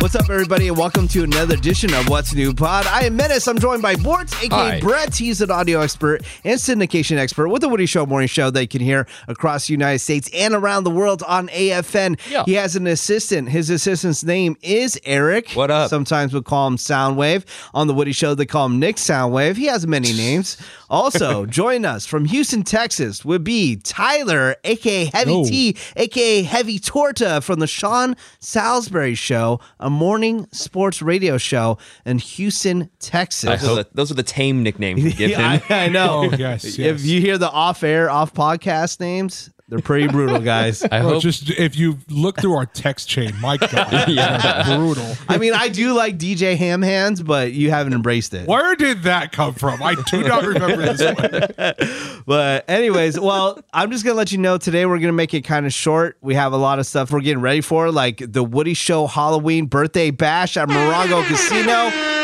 What's 0.00 0.14
up, 0.14 0.30
everybody, 0.30 0.66
and 0.68 0.76
welcome 0.78 1.06
to 1.08 1.22
another 1.24 1.54
edition 1.54 1.92
of 1.92 2.08
What's 2.08 2.34
New 2.34 2.54
Pod. 2.54 2.86
I 2.86 3.02
am 3.04 3.16
Menace. 3.16 3.46
I'm 3.46 3.58
joined 3.58 3.82
by 3.82 3.96
Bort, 3.96 4.32
aka 4.42 4.48
Hi. 4.48 4.80
Brett. 4.80 5.14
He's 5.14 5.42
an 5.42 5.50
audio 5.50 5.80
expert 5.80 6.22
and 6.42 6.58
syndication 6.58 7.18
expert 7.18 7.48
with 7.50 7.60
the 7.60 7.68
Woody 7.68 7.84
Show 7.84 8.06
Morning 8.06 8.26
Show 8.26 8.48
that 8.50 8.62
you 8.62 8.68
can 8.68 8.80
hear 8.80 9.06
across 9.28 9.66
the 9.66 9.72
United 9.74 9.98
States 9.98 10.30
and 10.32 10.54
around 10.54 10.84
the 10.84 10.90
world 10.90 11.22
on 11.28 11.48
AFN. 11.48 12.18
Yeah. 12.30 12.44
He 12.46 12.54
has 12.54 12.76
an 12.76 12.86
assistant. 12.86 13.50
His 13.50 13.68
assistant's 13.68 14.24
name 14.24 14.56
is 14.62 14.98
Eric. 15.04 15.50
What 15.52 15.70
up? 15.70 15.90
Sometimes 15.90 16.32
we 16.32 16.40
call 16.40 16.66
him 16.66 16.76
Soundwave. 16.76 17.44
On 17.74 17.86
the 17.86 17.92
Woody 17.94 18.12
Show, 18.12 18.34
they 18.34 18.46
call 18.46 18.66
him 18.66 18.78
Nick 18.78 18.96
Soundwave. 18.96 19.56
He 19.56 19.66
has 19.66 19.86
many 19.86 20.12
names. 20.14 20.56
Also, 20.92 21.46
join 21.46 21.84
us 21.84 22.04
from 22.04 22.24
Houston, 22.24 22.64
Texas 22.64 23.24
would 23.24 23.44
be 23.44 23.76
Tyler, 23.76 24.56
aka 24.64 25.04
Heavy 25.04 25.30
Oh. 25.32 25.44
T, 25.44 25.76
aka 25.94 26.42
Heavy 26.42 26.80
Torta 26.80 27.40
from 27.42 27.60
the 27.60 27.68
Sean 27.68 28.16
Salisbury 28.40 29.14
Show, 29.14 29.60
a 29.90 29.92
morning 29.92 30.46
sports 30.52 31.02
radio 31.02 31.36
show 31.36 31.76
in 32.06 32.18
Houston, 32.18 32.88
Texas. 33.00 33.60
Those 33.60 33.70
are, 33.70 33.74
the, 33.82 33.88
those 33.92 34.10
are 34.12 34.14
the 34.14 34.22
tame 34.22 34.62
nicknames 34.62 35.02
we 35.02 35.12
give 35.12 35.30
him. 35.36 35.40
I, 35.40 35.62
I 35.68 35.88
know. 35.88 36.30
Oh, 36.32 36.36
yes, 36.38 36.78
If 36.78 37.04
you 37.04 37.20
hear 37.20 37.38
the 37.38 37.50
off-air, 37.50 38.08
off-podcast 38.08 39.00
names, 39.00 39.50
they're 39.70 39.78
pretty 39.78 40.08
brutal, 40.08 40.38
guys. 40.40 40.82
I 40.82 41.00
Bro, 41.00 41.08
hope 41.14 41.22
just 41.22 41.48
if 41.50 41.76
you 41.76 41.96
look 42.08 42.40
through 42.40 42.54
our 42.56 42.66
text 42.66 43.08
chain, 43.08 43.32
my 43.40 43.56
God, 43.56 44.08
Yeah. 44.08 44.76
brutal. 44.76 45.06
I 45.28 45.38
mean, 45.38 45.54
I 45.54 45.68
do 45.68 45.94
like 45.94 46.18
DJ 46.18 46.56
Ham 46.56 46.82
Hands, 46.82 47.22
but 47.22 47.52
you 47.52 47.70
haven't 47.70 47.92
embraced 47.94 48.34
it. 48.34 48.46
Where 48.46 48.74
did 48.76 49.04
that 49.04 49.32
come 49.32 49.54
from? 49.54 49.82
I 49.82 49.94
do 49.94 50.22
not 50.24 50.44
remember 50.44 50.92
this 50.92 51.02
one. 51.02 52.22
But 52.26 52.68
anyways, 52.68 53.18
well, 53.18 53.60
I'm 53.72 53.90
just 53.90 54.04
gonna 54.04 54.16
let 54.16 54.32
you 54.32 54.38
know 54.38 54.58
today 54.58 54.84
we're 54.86 54.98
gonna 54.98 55.12
make 55.12 55.32
it 55.34 55.42
kind 55.42 55.64
of 55.66 55.72
short. 55.72 56.16
We 56.20 56.34
have 56.34 56.52
a 56.52 56.56
lot 56.58 56.78
of 56.78 56.86
stuff 56.86 57.10
we're 57.10 57.20
getting 57.20 57.40
ready 57.40 57.60
for, 57.60 57.90
like 57.90 58.22
the 58.32 58.42
Woody 58.44 58.74
Show 58.74 59.06
Halloween 59.06 59.66
birthday 59.66 60.10
bash 60.10 60.56
at 60.56 60.68
Morongo 60.68 61.24
Casino. 61.24 62.19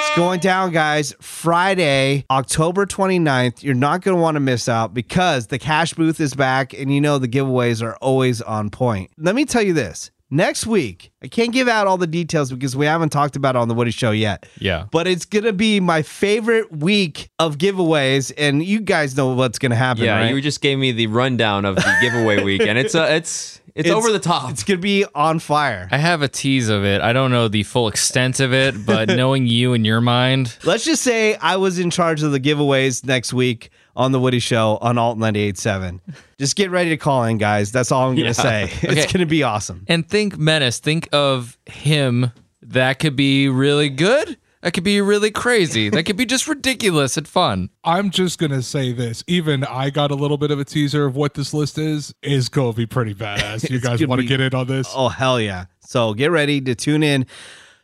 It's 0.00 0.16
going 0.16 0.40
down, 0.40 0.72
guys. 0.72 1.14
Friday, 1.20 2.24
October 2.30 2.86
29th. 2.86 3.62
You're 3.62 3.74
not 3.74 4.00
going 4.02 4.16
to 4.16 4.20
want 4.22 4.36
to 4.36 4.40
miss 4.40 4.68
out 4.68 4.94
because 4.94 5.48
the 5.48 5.58
cash 5.58 5.92
booth 5.94 6.20
is 6.20 6.34
back 6.34 6.72
and 6.72 6.92
you 6.94 7.00
know 7.00 7.18
the 7.18 7.28
giveaways 7.28 7.82
are 7.82 7.96
always 7.96 8.40
on 8.42 8.70
point. 8.70 9.10
Let 9.18 9.34
me 9.34 9.44
tell 9.44 9.62
you 9.62 9.72
this. 9.72 10.10
Next 10.30 10.66
week, 10.66 11.10
I 11.22 11.28
can't 11.28 11.52
give 11.52 11.68
out 11.68 11.86
all 11.86 11.96
the 11.96 12.06
details 12.06 12.50
because 12.52 12.76
we 12.76 12.84
haven't 12.84 13.08
talked 13.10 13.34
about 13.34 13.56
it 13.56 13.58
on 13.60 13.68
the 13.68 13.74
Woody 13.74 13.90
Show 13.90 14.10
yet. 14.10 14.44
Yeah. 14.58 14.84
But 14.92 15.06
it's 15.06 15.24
going 15.24 15.44
to 15.46 15.54
be 15.54 15.80
my 15.80 16.02
favorite 16.02 16.70
week 16.70 17.30
of 17.38 17.56
giveaways, 17.56 18.30
and 18.36 18.62
you 18.62 18.80
guys 18.80 19.16
know 19.16 19.32
what's 19.34 19.58
going 19.58 19.70
to 19.70 19.76
happen, 19.76 20.04
Yeah, 20.04 20.18
right? 20.20 20.34
you 20.34 20.40
just 20.42 20.60
gave 20.60 20.78
me 20.78 20.92
the 20.92 21.06
rundown 21.06 21.64
of 21.64 21.76
the 21.76 21.96
giveaway 22.02 22.42
week, 22.44 22.60
and 22.60 22.76
it's 22.78 22.94
a 22.94 23.14
it's 23.16 23.60
it's, 23.86 23.90
over 23.90 24.10
the 24.12 24.18
top. 24.18 24.50
It's 24.50 24.62
going 24.64 24.78
to 24.78 24.82
be 24.82 25.04
on 25.14 25.38
fire. 25.38 25.88
I 25.90 25.98
have 25.98 26.22
a 26.22 26.28
tease 26.28 26.68
of 26.68 26.84
it. 26.84 27.00
I 27.00 27.12
don't 27.12 27.30
know 27.30 27.48
the 27.48 27.62
full 27.62 27.88
extent 27.88 28.40
of 28.40 28.52
it, 28.52 28.84
but 28.86 29.08
knowing 29.16 29.46
you 29.46 29.72
and 29.74 29.84
your 29.86 30.00
mind, 30.00 30.56
Let's 30.64 30.84
just 30.84 31.02
say 31.02 31.36
I 31.36 31.56
was 31.56 31.78
in 31.78 31.90
charge 31.90 32.22
of 32.22 32.32
the 32.32 32.40
giveaways 32.40 33.04
next 33.04 33.32
week 33.32 33.70
on 33.96 34.12
the 34.12 34.20
Woody 34.20 34.38
Show 34.38 34.78
on 34.80 34.96
Alt 34.98 35.18
98.7. 35.18 36.00
Just 36.38 36.54
get 36.56 36.70
ready 36.70 36.90
to 36.90 36.96
call 36.96 37.24
in, 37.24 37.38
guys. 37.38 37.72
That's 37.72 37.90
all 37.90 38.08
I'm 38.08 38.14
going 38.16 38.32
to 38.32 38.42
Yeah. 38.42 38.66
say. 38.66 38.72
It's 38.82 38.84
Okay. 38.84 39.02
going 39.12 39.20
to 39.20 39.26
be 39.26 39.42
awesome. 39.42 39.84
and 39.88 40.08
think 40.08 40.38
Menace, 40.38 40.78
think 40.78 41.08
of 41.12 41.58
him. 41.66 42.30
That 42.62 42.98
could 42.98 43.16
be 43.16 43.48
really 43.48 43.88
good. 43.88 44.36
That 44.62 44.72
could 44.72 44.82
be 44.84 45.00
really 45.00 45.30
crazy. 45.30 45.88
That 45.88 46.02
could 46.04 46.16
be 46.16 46.26
just 46.26 46.48
ridiculous 46.48 47.16
and 47.16 47.28
fun. 47.28 47.70
I'm 47.84 48.10
just 48.10 48.38
gonna 48.38 48.62
say 48.62 48.92
this. 48.92 49.22
Even 49.28 49.62
I 49.64 49.90
got 49.90 50.10
a 50.10 50.14
little 50.16 50.36
bit 50.38 50.50
of 50.50 50.58
a 50.58 50.64
teaser 50.64 51.04
of 51.06 51.14
what 51.14 51.34
this 51.34 51.54
list 51.54 51.78
is. 51.78 52.12
Is 52.22 52.48
gonna 52.48 52.72
be 52.72 52.86
pretty 52.86 53.14
badass. 53.14 53.70
You 53.70 53.80
guys 53.80 54.04
want 54.06 54.20
to 54.20 54.26
get 54.26 54.40
in 54.40 54.54
on 54.54 54.66
this? 54.66 54.88
Oh, 54.94 55.08
hell 55.08 55.40
yeah. 55.40 55.66
So 55.80 56.12
get 56.14 56.30
ready 56.30 56.60
to 56.62 56.74
tune 56.74 57.02
in. 57.02 57.26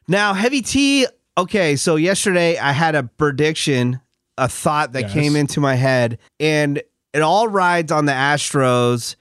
Now, 0.08 0.34
Heavy 0.34 0.62
T. 0.62 1.06
Okay, 1.36 1.76
so 1.76 1.96
yesterday 1.96 2.58
I 2.58 2.72
had 2.72 2.94
a 2.94 3.02
prediction, 3.04 4.00
a 4.38 4.48
thought 4.48 4.92
that 4.92 5.02
Yes. 5.04 5.12
came 5.12 5.36
into 5.36 5.60
my 5.60 5.74
head, 5.74 6.18
and 6.38 6.80
it 7.12 7.20
all 7.22 7.48
rides 7.48 7.90
on 7.92 8.04
the 8.06 8.12
Astros 8.12 9.16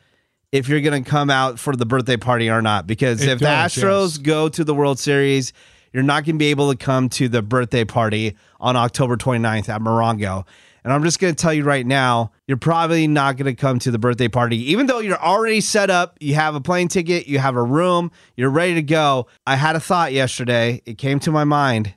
if 0.52 0.68
you're 0.70 0.82
going 0.82 1.04
to 1.04 1.10
come 1.10 1.30
out 1.32 1.58
for 1.60 1.76
the 1.76 1.86
birthday 1.86 2.18
party 2.18 2.50
or 2.50 2.62
not. 2.62 2.86
Because 2.86 3.22
It 3.24 3.30
if 3.30 3.40
does, 3.40 3.74
the 3.76 3.82
Astros 3.82 4.02
yes. 4.10 4.18
go 4.18 4.50
to 4.50 4.64
the 4.64 4.76
World 4.76 5.00
Series, 5.00 5.54
you're 5.94 6.04
not 6.04 6.26
going 6.26 6.36
to 6.36 6.40
be 6.40 6.48
able 6.48 6.72
to 6.72 6.78
come 6.78 7.08
to 7.10 7.30
the 7.30 7.42
birthday 7.42 7.86
party 7.86 8.36
on 8.60 8.76
October 8.76 9.16
29th 9.16 9.70
at 9.70 9.80
Morongo. 9.82 10.46
And 10.84 10.92
I'm 10.92 11.02
just 11.04 11.20
going 11.20 11.34
to 11.34 11.42
tell 11.42 11.54
you 11.54 11.64
right 11.64 11.86
now, 11.86 12.32
you're 12.46 12.58
probably 12.58 13.08
not 13.08 13.38
going 13.38 13.46
to 13.46 13.56
come 13.60 13.80
to 13.80 13.92
the 13.92 13.98
birthday 14.00 14.28
party, 14.28 14.58
even 14.72 14.88
though 14.88 15.00
you're 15.00 15.18
already 15.22 15.62
set 15.62 15.90
up. 15.90 16.18
You 16.20 16.36
have 16.36 16.56
a 16.56 16.62
plane 16.62 16.90
ticket, 16.90 17.26
you 17.26 17.40
have 17.40 17.56
a 17.56 17.64
room, 17.64 18.12
you're 18.36 18.50
ready 18.50 18.74
to 18.74 18.82
go. 18.82 19.28
I 19.48 19.56
had 19.56 19.78
a 19.78 19.80
thought 19.80 20.12
yesterday. 20.12 20.82
It 20.86 20.98
came 20.98 21.20
to 21.22 21.32
my 21.32 21.46
mind 21.46 21.94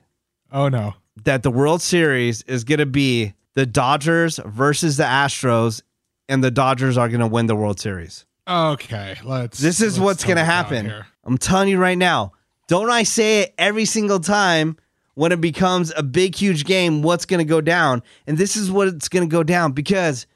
Oh 0.53 0.69
no. 0.69 0.93
that 1.25 1.43
the 1.43 1.51
World 1.51 1.81
Series 1.81 2.43
is 2.43 2.63
going 2.63 2.79
to 2.79 2.85
be 2.85 3.33
the 3.55 3.65
Dodgers 3.65 4.39
versus 4.45 4.95
the 4.95 5.03
Astros, 5.03 5.81
and 6.29 6.41
the 6.43 6.51
Dodgers 6.51 6.97
are 6.97 7.09
going 7.09 7.19
to 7.21 7.27
win 7.27 7.47
the 7.47 7.55
World 7.57 7.79
Series. 7.81 8.25
Okay, 8.47 9.17
let's. 9.25 9.57
This 9.59 9.81
is 9.81 9.97
let's 9.97 10.05
what's 10.05 10.23
going 10.23 10.37
to 10.37 10.45
happen. 10.45 10.93
I'm 11.25 11.37
telling 11.37 11.67
you 11.67 11.77
right 11.77 11.97
now. 11.97 12.31
Don't 12.67 12.89
I 12.89 13.03
say 13.03 13.41
it 13.41 13.53
every 13.57 13.85
single 13.85 14.19
time 14.19 14.77
when 15.15 15.31
it 15.31 15.39
becomes 15.41 15.93
a 15.95 16.03
big, 16.03 16.35
huge 16.35 16.65
game? 16.65 17.01
What's 17.01 17.25
going 17.25 17.39
to 17.39 17.45
go 17.49 17.61
down? 17.61 18.03
And 18.27 18.37
this 18.37 18.55
is 18.55 18.69
what 18.69 18.87
it's 18.89 19.07
going 19.09 19.27
to 19.27 19.31
go 19.31 19.41
down 19.43 19.71
because, 19.71 20.27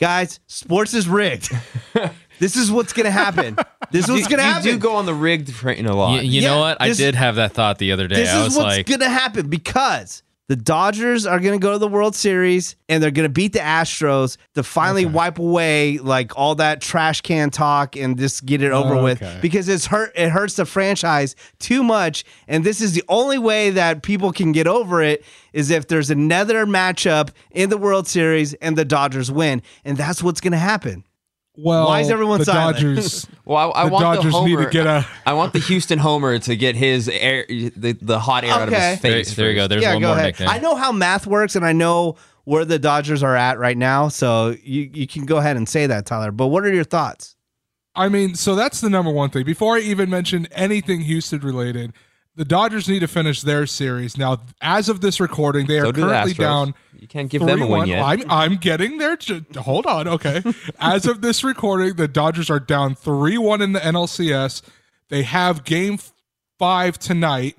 guys, 0.00 0.40
sports 0.48 0.94
is 0.94 1.08
rigged. 1.08 1.50
this 2.40 2.56
is 2.56 2.70
what's 2.72 2.92
going 2.92 3.04
to 3.04 3.10
happen. 3.12 3.56
This 3.92 4.04
is 4.06 4.10
what's 4.10 4.26
going 4.26 4.38
to 4.38 4.44
happen. 4.44 4.66
you 4.66 4.72
do 4.74 4.78
go 4.78 4.96
on 4.96 5.06
the 5.06 5.14
rigged 5.14 5.54
train 5.54 5.86
a 5.86 5.94
lot. 5.94 6.24
you 6.24 6.40
Yeah, 6.42 6.48
know 6.50 6.58
what? 6.58 6.78
I 6.80 6.88
this- 6.88 6.96
did 6.98 7.14
have 7.14 7.36
that 7.36 7.52
thought 7.52 7.78
the 7.78 7.92
other 7.92 8.08
day. 8.08 8.16
this 8.16 8.30
I 8.30 8.38
is 8.40 8.44
was 8.46 8.56
what's 8.56 8.76
like, 8.78 8.86
going 8.86 9.00
to 9.00 9.08
happen 9.08 9.48
because 9.48 10.22
the 10.48 10.56
Dodgers 10.56 11.26
are 11.26 11.40
going 11.40 11.58
to 11.58 11.62
go 11.62 11.72
to 11.72 11.78
the 11.78 11.88
World 11.88 12.14
Series 12.14 12.76
and 12.88 13.02
they're 13.02 13.10
going 13.10 13.28
to 13.28 13.32
beat 13.32 13.52
the 13.52 13.58
Astros 13.58 14.36
to 14.54 14.62
finally 14.62 15.04
wipe 15.04 15.38
away 15.40 15.98
like 15.98 16.36
all 16.38 16.54
that 16.56 16.80
trash 16.80 17.20
can 17.20 17.50
talk 17.50 17.96
and 17.96 18.16
just 18.16 18.46
get 18.46 18.62
it 18.62 18.70
over 18.70 19.02
with 19.02 19.20
Okay. 19.22 19.38
because 19.42 19.68
it's 19.68 19.86
hurt 19.86 20.12
it 20.14 20.30
hurts 20.30 20.54
the 20.54 20.64
franchise 20.64 21.34
too 21.58 21.82
much 21.82 22.24
and 22.46 22.62
this 22.62 22.80
is 22.80 22.92
the 22.92 23.02
only 23.08 23.38
way 23.38 23.70
that 23.70 24.02
people 24.02 24.30
can 24.32 24.52
get 24.52 24.66
over 24.68 25.02
it 25.02 25.24
is 25.52 25.70
if 25.70 25.88
there's 25.88 26.10
another 26.10 26.64
matchup 26.64 27.30
in 27.50 27.68
the 27.68 27.76
World 27.78 28.06
Series 28.06 28.54
and 28.54 28.78
the 28.78 28.84
Dodgers 28.84 29.30
win 29.32 29.62
and 29.84 29.96
that's 29.96 30.22
what's 30.22 30.40
going 30.40 30.52
to 30.52 30.58
happen. 30.58 31.04
Well, 31.56 31.86
Why 31.86 32.00
is 32.00 32.10
everyone 32.10 32.38
the 32.38 32.44
silent? 32.44 32.76
Dodgers? 32.76 33.26
well, 33.44 33.72
I, 33.72 33.82
I 33.82 33.84
the 33.86 33.92
want 33.92 34.02
Dodgers 34.02 34.32
the 34.34 34.44
need 34.44 34.58
to 34.58 34.70
get 34.70 34.86
a. 34.86 35.06
I 35.24 35.32
want 35.32 35.52
the 35.52 35.58
Houston 35.58 35.98
homer 35.98 36.38
to 36.38 36.56
get 36.56 36.76
his 36.76 37.08
air, 37.08 37.46
the, 37.48 37.96
the 38.00 38.18
hot 38.18 38.44
air 38.44 38.52
out 38.52 38.68
of 38.68 38.74
his 38.74 39.00
face. 39.00 39.34
there 39.36 39.50
you 39.50 39.56
go. 39.56 39.66
There's 39.66 39.82
yeah, 39.82 39.94
one 39.94 40.02
go 40.02 40.08
more 40.08 40.16
ahead. 40.16 40.26
nickname. 40.28 40.48
I 40.48 40.58
know 40.58 40.74
how 40.74 40.92
math 40.92 41.26
works 41.26 41.56
and 41.56 41.64
I 41.64 41.72
know 41.72 42.16
where 42.44 42.64
the 42.64 42.78
Dodgers 42.78 43.22
are 43.22 43.34
at 43.34 43.58
right 43.58 43.76
now, 43.76 44.08
so 44.08 44.54
you 44.62 44.90
you 44.92 45.06
can 45.06 45.24
go 45.24 45.38
ahead 45.38 45.56
and 45.56 45.68
say 45.68 45.86
that, 45.86 46.06
Tyler. 46.06 46.30
But 46.30 46.48
what 46.48 46.64
are 46.64 46.72
your 46.72 46.84
thoughts? 46.84 47.36
I 47.94 48.10
mean, 48.10 48.34
so 48.34 48.54
that's 48.54 48.82
the 48.82 48.90
number 48.90 49.10
one 49.10 49.30
thing. 49.30 49.44
Before 49.44 49.76
I 49.76 49.80
even 49.80 50.10
mention 50.10 50.46
anything 50.52 51.00
Houston 51.00 51.40
related, 51.40 51.94
the 52.36 52.44
Dodgers 52.44 52.88
need 52.88 53.00
to 53.00 53.08
finish 53.08 53.40
their 53.40 53.66
series. 53.66 54.16
Now, 54.16 54.42
as 54.60 54.88
of 54.88 55.00
this 55.00 55.20
recording, 55.20 55.66
they 55.66 55.78
are 55.78 55.86
So 55.86 55.92
do 55.92 56.02
currently 56.02 56.34
Astros. 56.34 56.38
down. 56.38 56.74
You 56.98 57.08
can't 57.08 57.30
give 57.30 57.44
them 57.44 57.62
a 57.62 57.66
win 57.66 57.88
yet. 57.88 58.02
I'm 58.02 58.22
I'm 58.30 58.56
getting 58.56 58.98
there. 58.98 59.18
Hold 59.56 59.86
on, 59.86 60.06
okay. 60.06 60.42
As 60.80 61.06
of 61.06 61.20
this 61.20 61.42
recording, 61.44 61.94
the 61.96 62.08
Dodgers 62.08 62.50
are 62.50 62.60
down 62.60 62.94
three 62.94 63.38
one 63.38 63.60
in 63.62 63.72
the 63.72 63.80
NLCS. 63.80 64.62
They 65.08 65.22
have 65.22 65.64
Game 65.64 65.98
Five 66.58 66.98
tonight. 66.98 67.56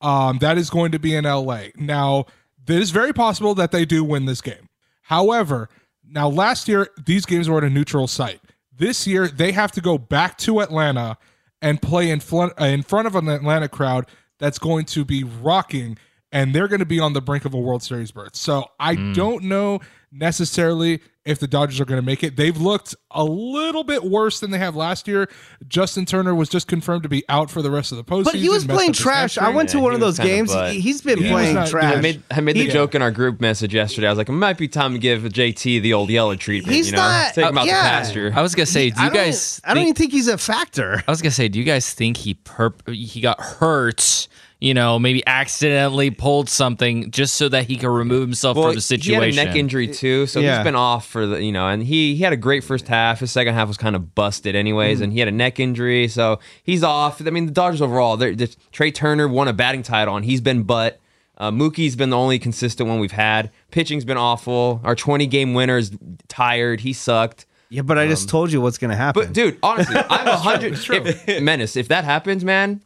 Um, 0.00 0.38
that 0.38 0.58
is 0.58 0.70
going 0.70 0.92
to 0.92 0.98
be 0.98 1.14
in 1.14 1.24
LA. 1.24 1.64
Now, 1.76 2.26
it 2.66 2.76
is 2.76 2.90
very 2.90 3.12
possible 3.12 3.54
that 3.56 3.70
they 3.72 3.84
do 3.84 4.02
win 4.02 4.26
this 4.26 4.40
game. 4.40 4.68
However, 5.02 5.68
now 6.08 6.28
last 6.28 6.68
year 6.68 6.88
these 7.04 7.26
games 7.26 7.48
were 7.48 7.58
at 7.58 7.64
a 7.64 7.70
neutral 7.70 8.06
site. 8.06 8.40
This 8.76 9.06
year 9.06 9.28
they 9.28 9.52
have 9.52 9.72
to 9.72 9.80
go 9.80 9.98
back 9.98 10.38
to 10.38 10.60
Atlanta 10.60 11.18
and 11.60 11.82
play 11.82 12.10
in 12.10 12.20
front 12.20 12.58
in 12.58 12.82
front 12.82 13.06
of 13.06 13.14
an 13.14 13.28
Atlanta 13.28 13.68
crowd 13.68 14.06
that's 14.40 14.58
going 14.58 14.86
to 14.86 15.04
be 15.04 15.22
rocking 15.22 15.96
and 16.32 16.54
they're 16.54 16.68
going 16.68 16.80
to 16.80 16.86
be 16.86 17.00
on 17.00 17.12
the 17.12 17.20
brink 17.20 17.44
of 17.44 17.54
a 17.54 17.58
World 17.58 17.82
Series 17.82 18.10
berth. 18.12 18.36
So 18.36 18.66
I 18.78 18.94
don't 19.12 19.44
know 19.44 19.80
necessarily 20.12 21.00
if 21.24 21.38
the 21.38 21.46
Dodgers 21.46 21.78
are 21.80 21.84
going 21.84 22.00
to 22.00 22.04
make 22.04 22.24
it. 22.24 22.34
They've 22.34 22.56
looked 22.56 22.94
a 23.10 23.22
little 23.22 23.84
bit 23.84 24.02
worse 24.02 24.40
than 24.40 24.50
they 24.50 24.58
have 24.58 24.74
last 24.74 25.06
year. 25.06 25.28
Justin 25.68 26.04
Turner 26.06 26.34
was 26.34 26.48
just 26.48 26.66
confirmed 26.66 27.02
to 27.04 27.08
be 27.08 27.22
out 27.28 27.50
for 27.50 27.62
the 27.62 27.70
rest 27.70 27.92
of 27.92 27.98
the 27.98 28.04
postseason. 28.04 28.24
But 28.24 28.34
he 28.36 28.48
was 28.48 28.64
playing 28.64 28.92
trash. 28.94 29.36
I 29.38 29.42
hamstring. 29.42 29.56
went 29.56 29.68
to 29.70 29.80
one 29.80 29.92
of 29.94 30.00
those 30.00 30.18
kinda 30.18 30.32
games. 30.46 30.82
He's 30.82 31.00
been 31.02 31.18
Yeah. 31.20 31.30
Playing 31.30 31.56
was 31.56 31.64
not- 31.66 31.68
trash. 31.68 31.96
I 31.96 32.00
made 32.00 32.22
I 32.30 32.40
made 32.40 32.56
the 32.56 32.64
He- 32.64 32.70
joke 32.70 32.94
in 32.94 33.02
our 33.02 33.10
group 33.10 33.40
message 33.40 33.74
yesterday. 33.74 34.06
I 34.08 34.10
was 34.10 34.18
like, 34.18 34.28
it 34.28 34.32
might 34.32 34.56
be 34.58 34.66
time 34.66 34.94
to 34.94 34.98
give 34.98 35.22
JT 35.30 35.78
the 35.80 35.92
old 35.92 36.10
yellow 36.10 36.34
treatment. 36.36 36.74
He's 36.74 36.86
you 36.86 36.92
know, 36.92 36.98
not- 36.98 37.34
take 37.34 37.46
him 37.48 37.58
uh, 37.58 37.60
out 37.60 37.66
yeah. 37.66 37.82
the 37.82 37.88
pasture. 38.06 38.32
I 38.34 38.42
was 38.42 38.54
gonna 38.54 38.66
say, 38.66 38.90
do 38.90 39.00
you 39.00 39.06
don't- 39.10 39.14
guys? 39.14 39.60
I 39.64 39.68
don't 39.68 39.76
think- 39.76 39.84
even 39.86 39.94
think 39.96 40.12
he's 40.12 40.28
a 40.28 40.38
factor. 40.38 41.02
I 41.06 41.10
was 41.10 41.22
gonna 41.22 41.30
say, 41.32 41.48
do 41.48 41.58
you 41.58 41.64
guys 41.64 41.92
think 41.92 42.16
he 42.16 42.34
perp 42.34 42.92
he 42.92 43.20
got 43.20 43.40
hurt 43.40 44.26
you 44.60 44.74
know, 44.74 44.98
maybe 44.98 45.26
accidentally 45.26 46.10
pulled 46.10 46.48
something 46.48 47.10
just 47.10 47.34
so 47.34 47.48
that 47.48 47.64
he 47.64 47.76
could 47.76 47.88
remove 47.88 48.20
himself 48.22 48.56
from 48.56 48.74
the 48.74 48.80
situation. 48.80 49.30
He 49.32 49.36
had 49.36 49.46
a 49.46 49.48
neck 49.48 49.56
injury 49.56 49.88
too, 49.88 50.26
so 50.26 50.40
Yeah. 50.40 50.56
he's 50.58 50.64
been 50.64 50.74
off 50.76 51.06
for 51.06 51.26
the 51.26 51.42
you 51.42 51.50
know, 51.52 51.66
and 51.68 51.82
he 51.82 52.14
he 52.14 52.22
had 52.22 52.32
a 52.32 52.36
great 52.36 52.62
first 52.62 52.86
half. 52.88 53.20
His 53.20 53.32
second 53.32 53.54
half 53.54 53.68
was 53.68 53.76
kind 53.76 53.96
of 53.96 54.14
busted 54.14 54.54
anyways, 54.54 55.00
and 55.00 55.12
he 55.12 55.18
had 55.18 55.28
a 55.28 55.32
neck 55.32 55.58
injury, 55.58 56.08
so 56.08 56.38
he's 56.62 56.82
off. 56.84 57.24
I 57.26 57.30
mean, 57.30 57.46
the 57.46 57.52
Dodgers 57.52 57.80
overall, 57.82 58.16
they're, 58.16 58.34
they 58.34 58.48
Trea 58.72 58.92
Turner 58.92 59.26
won 59.28 59.48
a 59.48 59.52
batting 59.52 59.82
title, 59.82 60.14
and 60.16 60.24
he's 60.24 60.40
been 60.40 60.62
butt. 60.64 61.00
Uh, 61.38 61.50
Mookie's 61.50 61.96
been 61.96 62.10
the 62.10 62.18
only 62.18 62.38
consistent 62.38 62.86
one 62.86 63.00
we've 63.00 63.12
had. 63.12 63.50
Pitching's 63.70 64.04
been 64.04 64.18
awful. 64.18 64.82
Our 64.84 64.94
20 64.94 65.26
game 65.26 65.54
winner 65.54 65.78
is 65.78 65.90
tired. 66.28 66.80
He 66.80 66.92
sucked. 66.92 67.46
Yeah, 67.70 67.80
but 67.80 67.96
I 67.98 68.06
just 68.08 68.28
told 68.28 68.52
you 68.52 68.60
what's 68.60 68.76
gonna 68.78 68.96
happen. 68.96 69.22
But 69.24 69.32
dude, 69.32 69.56
honestly, 69.62 69.96
I'm 69.96 70.26
a 70.26 70.36
hundred. 70.36 70.74
if- 70.74 71.40
Menace, 71.42 71.76
if 71.76 71.88
that 71.88 72.04
happens, 72.04 72.44
man, 72.44 72.82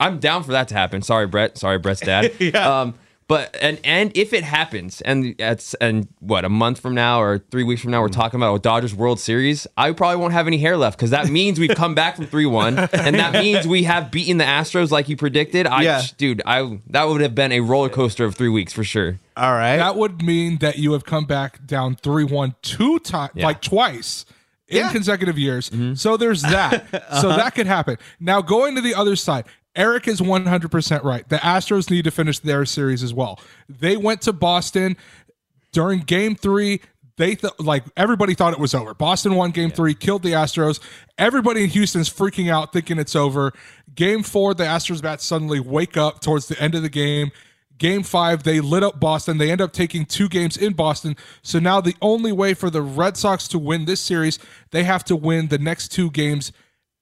I'm 0.00 0.18
down 0.18 0.42
for 0.42 0.52
that 0.52 0.68
to 0.68 0.74
happen. 0.74 1.02
Sorry, 1.02 1.26
Brett. 1.26 1.58
Sorry, 1.58 1.78
Brett's 1.78 2.00
dad. 2.00 2.32
Um, 2.54 2.94
but 3.30 3.56
and 3.62 3.78
and 3.84 4.10
if 4.16 4.32
it 4.32 4.42
happens, 4.42 5.00
and 5.02 5.36
it's 5.38 5.74
and 5.74 6.08
what 6.18 6.44
a 6.44 6.48
month 6.48 6.80
from 6.80 6.96
now 6.96 7.22
or 7.22 7.38
three 7.38 7.62
weeks 7.62 7.80
from 7.80 7.92
now, 7.92 8.00
we're 8.00 8.08
mm. 8.08 8.12
talking 8.12 8.40
about 8.40 8.56
a 8.56 8.58
Dodgers 8.58 8.92
World 8.92 9.20
Series. 9.20 9.68
I 9.76 9.92
probably 9.92 10.16
won't 10.16 10.32
have 10.32 10.48
any 10.48 10.58
hair 10.58 10.76
left 10.76 10.98
because 10.98 11.10
that 11.10 11.28
means 11.28 11.60
we've 11.60 11.76
come 11.76 11.94
back 11.94 12.16
from 12.16 12.26
three 12.26 12.44
one, 12.44 12.76
and 12.92 13.14
that 13.14 13.32
means 13.32 13.68
we 13.68 13.84
have 13.84 14.10
beaten 14.10 14.38
the 14.38 14.44
Astros 14.44 14.90
like 14.90 15.08
you 15.08 15.16
predicted. 15.16 15.68
I, 15.68 15.82
Yeah. 15.82 16.02
dude, 16.18 16.42
I 16.44 16.80
that 16.88 17.04
would 17.04 17.20
have 17.20 17.36
been 17.36 17.52
a 17.52 17.60
roller 17.60 17.88
coaster 17.88 18.24
of 18.24 18.34
three 18.34 18.48
weeks 18.48 18.72
for 18.72 18.82
sure. 18.82 19.20
All 19.36 19.52
right. 19.52 19.76
That 19.76 19.94
would 19.94 20.22
mean 20.22 20.58
that 20.58 20.78
you 20.78 20.92
have 20.94 21.04
come 21.04 21.24
back 21.24 21.64
down 21.64 21.94
3 21.94 22.24
1 22.24 22.56
two 22.62 22.98
times, 22.98 23.36
like 23.36 23.62
twice 23.62 24.26
in 24.70 24.78
Yeah. 24.78 24.92
consecutive 24.92 25.38
years. 25.38 25.70
Mm-hmm. 25.70 25.94
So 25.94 26.16
there's 26.16 26.42
that. 26.42 26.86
So 27.20 27.28
uh-huh. 27.28 27.36
that 27.38 27.54
could 27.54 27.66
happen. 27.66 27.98
Now, 28.20 28.40
going 28.40 28.76
to 28.76 28.80
the 28.80 28.94
other 28.94 29.16
side, 29.16 29.44
Eric 29.76 30.08
is 30.08 30.20
100% 30.20 31.04
right. 31.04 31.28
The 31.28 31.36
Astros 31.36 31.90
need 31.90 32.04
to 32.04 32.10
finish 32.10 32.38
their 32.40 32.64
series 32.64 33.02
as 33.02 33.14
well. 33.14 33.38
They 33.68 33.96
went 33.96 34.22
to 34.22 34.32
Boston 34.32 34.96
during 35.72 36.00
game 36.00 36.34
three. 36.34 36.80
They 37.16 37.34
th- 37.34 37.52
like 37.58 37.84
everybody 37.96 38.34
thought 38.34 38.52
it 38.52 38.58
was 38.58 38.74
over. 38.74 38.94
Boston 38.94 39.34
won 39.34 39.50
game 39.50 39.70
three, 39.70 39.94
killed 39.94 40.22
the 40.22 40.32
Astros. 40.32 40.80
Everybody 41.18 41.64
in 41.64 41.70
Houston's 41.70 42.08
freaking 42.08 42.50
out, 42.50 42.72
thinking 42.72 42.98
it's 42.98 43.14
over. 43.14 43.52
Game 43.94 44.22
four, 44.22 44.54
the 44.54 44.64
Astros 44.64 45.02
bats 45.02 45.24
suddenly 45.24 45.60
wake 45.60 45.96
up 45.96 46.20
towards 46.20 46.48
the 46.48 46.60
end 46.60 46.74
of 46.74 46.82
the 46.82 46.88
game. 46.88 47.30
Game 47.76 48.02
five, 48.02 48.42
they 48.42 48.60
lit 48.60 48.82
up 48.82 49.00
Boston. 49.00 49.38
They 49.38 49.50
end 49.50 49.60
up 49.60 49.72
taking 49.72 50.04
two 50.04 50.28
games 50.28 50.56
in 50.56 50.74
Boston. 50.74 51.16
So 51.42 51.58
now 51.58 51.80
the 51.80 51.96
only 52.02 52.32
way 52.32 52.54
for 52.54 52.70
the 52.70 52.82
Red 52.82 53.16
Sox 53.16 53.48
to 53.48 53.58
win 53.58 53.84
this 53.84 54.00
series, 54.00 54.38
they 54.70 54.84
have 54.84 55.04
to 55.04 55.16
win 55.16 55.48
the 55.48 55.58
next 55.58 55.88
two 55.88 56.10
games 56.10 56.52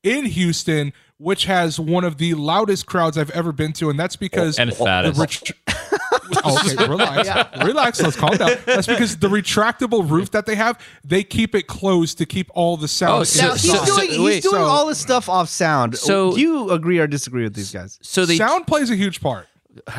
in 0.03 0.25
Houston, 0.25 0.93
which 1.19 1.45
has 1.45 1.79
one 1.79 2.05
of 2.05 2.17
the 2.19 2.35
loudest 2.35 2.87
crowds 2.87 3.19
I've 3.19 3.31
ever 3.31 3.53
been 3.53 3.73
to, 3.75 3.91
and 3.91 3.99
that's 3.99 4.17
because 4.17 4.59
And 4.59 4.73
fattest. 4.75 5.17
the 5.17 5.21
ret- 5.21 6.41
oh, 6.45 6.59
okay, 6.73 6.87
relax, 6.89 7.65
relax. 7.65 8.01
Let's 8.03 8.17
calm 8.17 8.37
down. 8.37 8.53
That's 8.67 8.87
because 8.87 9.17
the 9.19 9.29
retractable 9.29 10.09
roof 10.09 10.31
that 10.33 10.47
they 10.47 10.55
have, 10.55 10.79
they 11.05 11.23
keep 11.25 11.55
it 11.55 11.67
closed 11.67 12.19
to 12.19 12.27
keep 12.27 12.51
all 12.55 12.77
the 12.77 12.89
sound. 12.89 13.21
Oh, 13.21 13.25
so- 13.25 13.43
now 13.47 13.53
he's 13.55 13.63
so- 13.63 13.85
doing 13.85 14.11
so- 14.11 14.27
he's 14.27 14.43
doing 14.43 14.55
so- 14.55 14.63
all 14.65 14.87
this 14.87 14.99
stuff 14.99 15.29
off 15.29 15.49
sound. 15.49 15.97
So- 15.97 16.35
do 16.35 16.41
you 16.41 16.71
agree 16.71 16.99
or 16.99 17.07
disagree 17.07 17.45
with 17.45 17.55
these 17.55 17.73
guys? 17.73 17.99
so 18.03 18.25
they 18.27 18.37
sound 18.37 18.67
plays 18.67 18.91
a 18.91 18.97
huge 18.97 19.21
part. 19.21 19.47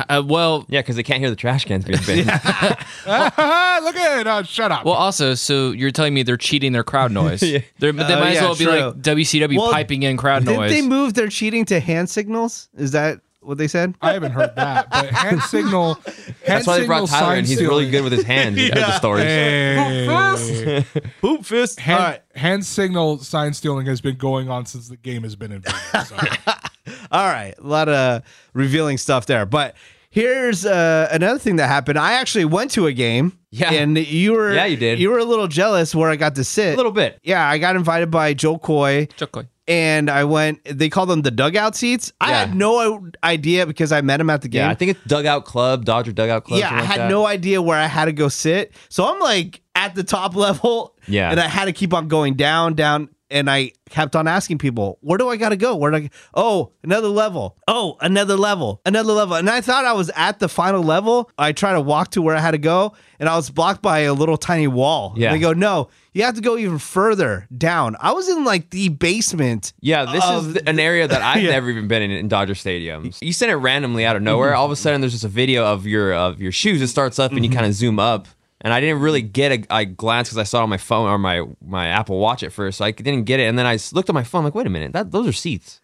Uh, 0.08 0.22
well 0.24 0.66
Yeah, 0.68 0.80
because 0.80 0.96
they 0.96 1.02
can't 1.02 1.20
hear 1.20 1.30
the 1.30 1.36
trash 1.36 1.64
cans 1.64 1.84
being 1.84 1.98
banged. 2.06 2.26
Look 3.06 3.96
at 3.96 4.20
it. 4.20 4.26
Uh, 4.26 4.42
shut 4.42 4.70
up. 4.72 4.84
Well, 4.84 4.94
also, 4.94 5.34
so 5.34 5.70
you're 5.72 5.90
telling 5.90 6.14
me 6.14 6.22
they're 6.22 6.36
cheating 6.36 6.72
their 6.72 6.84
crowd 6.84 7.12
noise? 7.12 7.40
They're, 7.40 7.62
they 7.78 7.88
Oh, 7.88 7.92
might 8.20 8.34
yeah, 8.34 8.38
as 8.38 8.40
well 8.42 8.54
be 8.56 8.64
true. 8.64 8.72
like 8.72 8.94
WCW 8.96 9.56
Well, 9.58 9.72
piping 9.72 10.02
in 10.02 10.16
crowd 10.16 10.44
Did 10.44 10.56
noise. 10.56 10.70
they 10.70 10.82
move 10.82 11.14
their 11.14 11.28
cheating 11.28 11.64
to 11.66 11.80
hand 11.80 12.10
signals? 12.10 12.68
Is 12.76 12.92
that 12.92 13.20
what 13.40 13.58
they 13.58 13.68
said? 13.68 13.94
I 14.00 14.12
haven't 14.12 14.32
heard 14.32 14.54
that, 14.56 14.90
but 14.90 15.06
hand 15.10 15.40
signal. 15.48 15.94
Hand 15.94 16.34
That's 16.46 16.66
why 16.66 16.80
they 16.80 16.86
brought 16.86 17.08
signal 17.08 17.20
Tyler, 17.20 17.36
and 17.36 17.46
sign 17.46 17.56
he's 17.58 17.66
really 17.66 17.90
good 17.90 18.04
with 18.04 18.12
his 18.12 18.24
hands. 18.24 18.56
He 18.56 18.70
tells 18.70 18.86
the 18.86 18.98
stories. 18.98 19.24
Hey. 19.24 20.84
Poop 21.20 21.44
fist. 21.44 21.80
hand, 21.80 22.20
hand 22.34 22.64
signal 22.64 23.18
sign 23.18 23.52
stealing 23.54 23.86
has 23.86 24.00
been 24.00 24.16
going 24.16 24.50
on 24.50 24.66
since 24.66 24.88
the 24.88 24.96
game 24.96 25.22
has 25.22 25.36
been 25.36 25.52
invented. 25.52 26.06
So. 26.06 26.16
All 27.12 27.26
right, 27.26 27.54
a 27.58 27.66
lot 27.66 27.88
of 27.88 28.22
revealing 28.52 28.98
stuff 28.98 29.26
there. 29.26 29.46
But 29.46 29.74
here's 30.10 30.66
uh, 30.66 31.08
another 31.10 31.38
thing 31.38 31.56
that 31.56 31.68
happened. 31.68 31.98
I 31.98 32.14
actually 32.14 32.44
went 32.44 32.70
to 32.72 32.86
a 32.86 32.92
game. 32.92 33.38
Yeah. 33.52 33.72
and 33.72 33.98
you 33.98 34.32
were 34.32 34.52
Yeah, 34.52 34.66
you 34.66 34.76
did. 34.76 35.00
You 35.00 35.10
were 35.10 35.18
a 35.18 35.24
little 35.24 35.48
jealous 35.48 35.92
where 35.92 36.08
I 36.08 36.14
got 36.16 36.36
to 36.36 36.44
sit 36.44 36.74
A 36.74 36.76
little 36.76 36.92
bit. 36.92 37.18
Yeah, 37.24 37.48
I 37.48 37.58
got 37.58 37.74
invited 37.74 38.10
by 38.10 38.32
Jo 38.34 38.58
Koy. 38.58 39.06
Chokoi. 39.06 39.48
And 39.70 40.10
I 40.10 40.24
went. 40.24 40.58
They 40.64 40.88
call 40.88 41.06
them 41.06 41.22
the 41.22 41.30
dugout 41.30 41.76
seats. 41.76 42.12
I 42.20 42.30
Yeah. 42.30 42.38
had 42.40 42.54
no 42.56 43.08
idea 43.22 43.66
because 43.66 43.92
I 43.92 44.00
met 44.00 44.20
him 44.20 44.28
at 44.28 44.42
the 44.42 44.48
game. 44.48 44.62
Yeah, 44.62 44.70
I 44.70 44.74
think 44.74 44.90
it's 44.90 45.00
Dugout 45.06 45.44
Club, 45.44 45.84
Dodger 45.84 46.10
Dugout 46.12 46.44
Club. 46.44 46.58
yeah, 46.58 46.70
I 46.70 46.76
like 46.80 46.84
had 46.86 47.00
that. 47.02 47.08
no 47.08 47.24
idea 47.26 47.62
where 47.62 47.78
I 47.78 47.86
had 47.86 48.06
to 48.06 48.12
go 48.12 48.28
sit. 48.28 48.72
So 48.88 49.06
I'm 49.06 49.20
like 49.20 49.60
at 49.76 49.94
the 49.94 50.02
top 50.02 50.34
level. 50.46 50.96
Yeah. 51.06 51.30
And 51.30 51.38
I 51.38 51.46
had 51.46 51.66
to 51.66 51.72
keep 51.72 51.94
on 51.94 52.08
going 52.08 52.34
down, 52.34 52.74
down. 52.74 53.10
And 53.30 53.48
I 53.48 53.72
kept 53.88 54.16
on 54.16 54.26
asking 54.26 54.58
people, 54.58 54.98
where 55.00 55.18
do 55.18 55.28
I 55.28 55.36
got 55.36 55.50
to 55.50 55.56
go? 55.56 55.76
Where 55.76 55.90
do 55.90 55.96
I, 55.98 56.10
oh, 56.34 56.72
another 56.82 57.08
level. 57.08 57.56
Oh, 57.68 57.96
another 58.00 58.36
level, 58.36 58.80
another 58.84 59.12
level. 59.12 59.36
And 59.36 59.48
I 59.48 59.60
thought 59.60 59.84
I 59.84 59.92
was 59.92 60.10
at 60.16 60.38
the 60.38 60.48
final 60.48 60.82
level. 60.82 61.30
I 61.38 61.52
tried 61.52 61.74
to 61.74 61.80
walk 61.80 62.10
to 62.12 62.22
where 62.22 62.34
I 62.34 62.40
had 62.40 62.52
to 62.52 62.58
go 62.58 62.94
and 63.20 63.28
I 63.28 63.36
was 63.36 63.50
blocked 63.50 63.82
by 63.82 64.00
a 64.00 64.14
little 64.14 64.36
tiny 64.36 64.66
wall. 64.66 65.14
Yeah. 65.16 65.28
And 65.28 65.36
they 65.36 65.40
go, 65.40 65.52
no, 65.52 65.88
you 66.12 66.24
have 66.24 66.34
to 66.34 66.40
go 66.40 66.56
even 66.56 66.78
further 66.78 67.46
down. 67.56 67.96
I 68.00 68.12
was 68.12 68.28
in 68.28 68.44
like 68.44 68.70
the 68.70 68.88
basement. 68.88 69.72
Yeah, 69.80 70.06
this 70.06 70.24
of 70.24 70.56
is 70.56 70.62
an 70.66 70.80
area 70.80 71.06
that 71.06 71.22
I've 71.22 71.42
Yeah. 71.42 71.50
never 71.50 71.70
even 71.70 71.86
been 71.86 72.02
in 72.02 72.10
in 72.10 72.28
Dodger 72.28 72.54
Stadium. 72.54 73.12
You 73.20 73.32
send 73.32 73.52
it 73.52 73.56
randomly 73.56 74.04
out 74.04 74.16
of 74.16 74.22
nowhere. 74.22 74.54
All 74.54 74.66
of 74.66 74.72
a 74.72 74.76
sudden, 74.76 75.00
there's 75.00 75.12
just 75.12 75.24
a 75.24 75.28
video 75.28 75.64
of 75.64 75.86
your 75.86 76.14
of 76.14 76.40
your 76.40 76.52
shoes. 76.52 76.82
It 76.82 76.88
starts 76.88 77.18
up 77.18 77.32
and 77.32 77.44
you 77.44 77.50
mm-hmm. 77.50 77.58
kind 77.58 77.66
of 77.66 77.74
zoom 77.74 77.98
up. 77.98 78.26
And 78.62 78.74
I 78.74 78.80
didn't 78.80 79.00
really 79.00 79.22
get 79.22 79.52
a, 79.52 79.76
a 79.78 79.84
glance 79.86 80.28
because 80.28 80.38
I 80.38 80.42
saw 80.44 80.60
it 80.60 80.64
on 80.64 80.68
my 80.68 80.76
phone 80.76 81.08
or 81.08 81.18
my 81.18 81.46
my 81.64 81.86
Apple 81.86 82.18
Watch 82.18 82.42
at 82.42 82.52
first, 82.52 82.78
so 82.78 82.84
I 82.84 82.90
didn't 82.90 83.24
get 83.24 83.40
it. 83.40 83.44
And 83.44 83.58
then 83.58 83.66
I 83.66 83.78
looked 83.92 84.08
at 84.08 84.14
my 84.14 84.24
phone, 84.24 84.44
like, 84.44 84.54
wait 84.54 84.66
a 84.66 84.70
minute, 84.70 84.92
that 84.92 85.10
those 85.12 85.26
are 85.26 85.32
seats. 85.32 85.80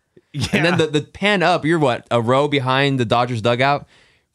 And 0.52 0.64
then 0.66 0.76
the, 0.76 0.86
the 0.86 1.00
pan 1.00 1.42
up, 1.42 1.64
you're 1.64 1.78
what 1.78 2.06
a 2.10 2.20
row 2.20 2.46
behind 2.48 3.00
the 3.00 3.06
Dodgers 3.06 3.40
dugout 3.40 3.86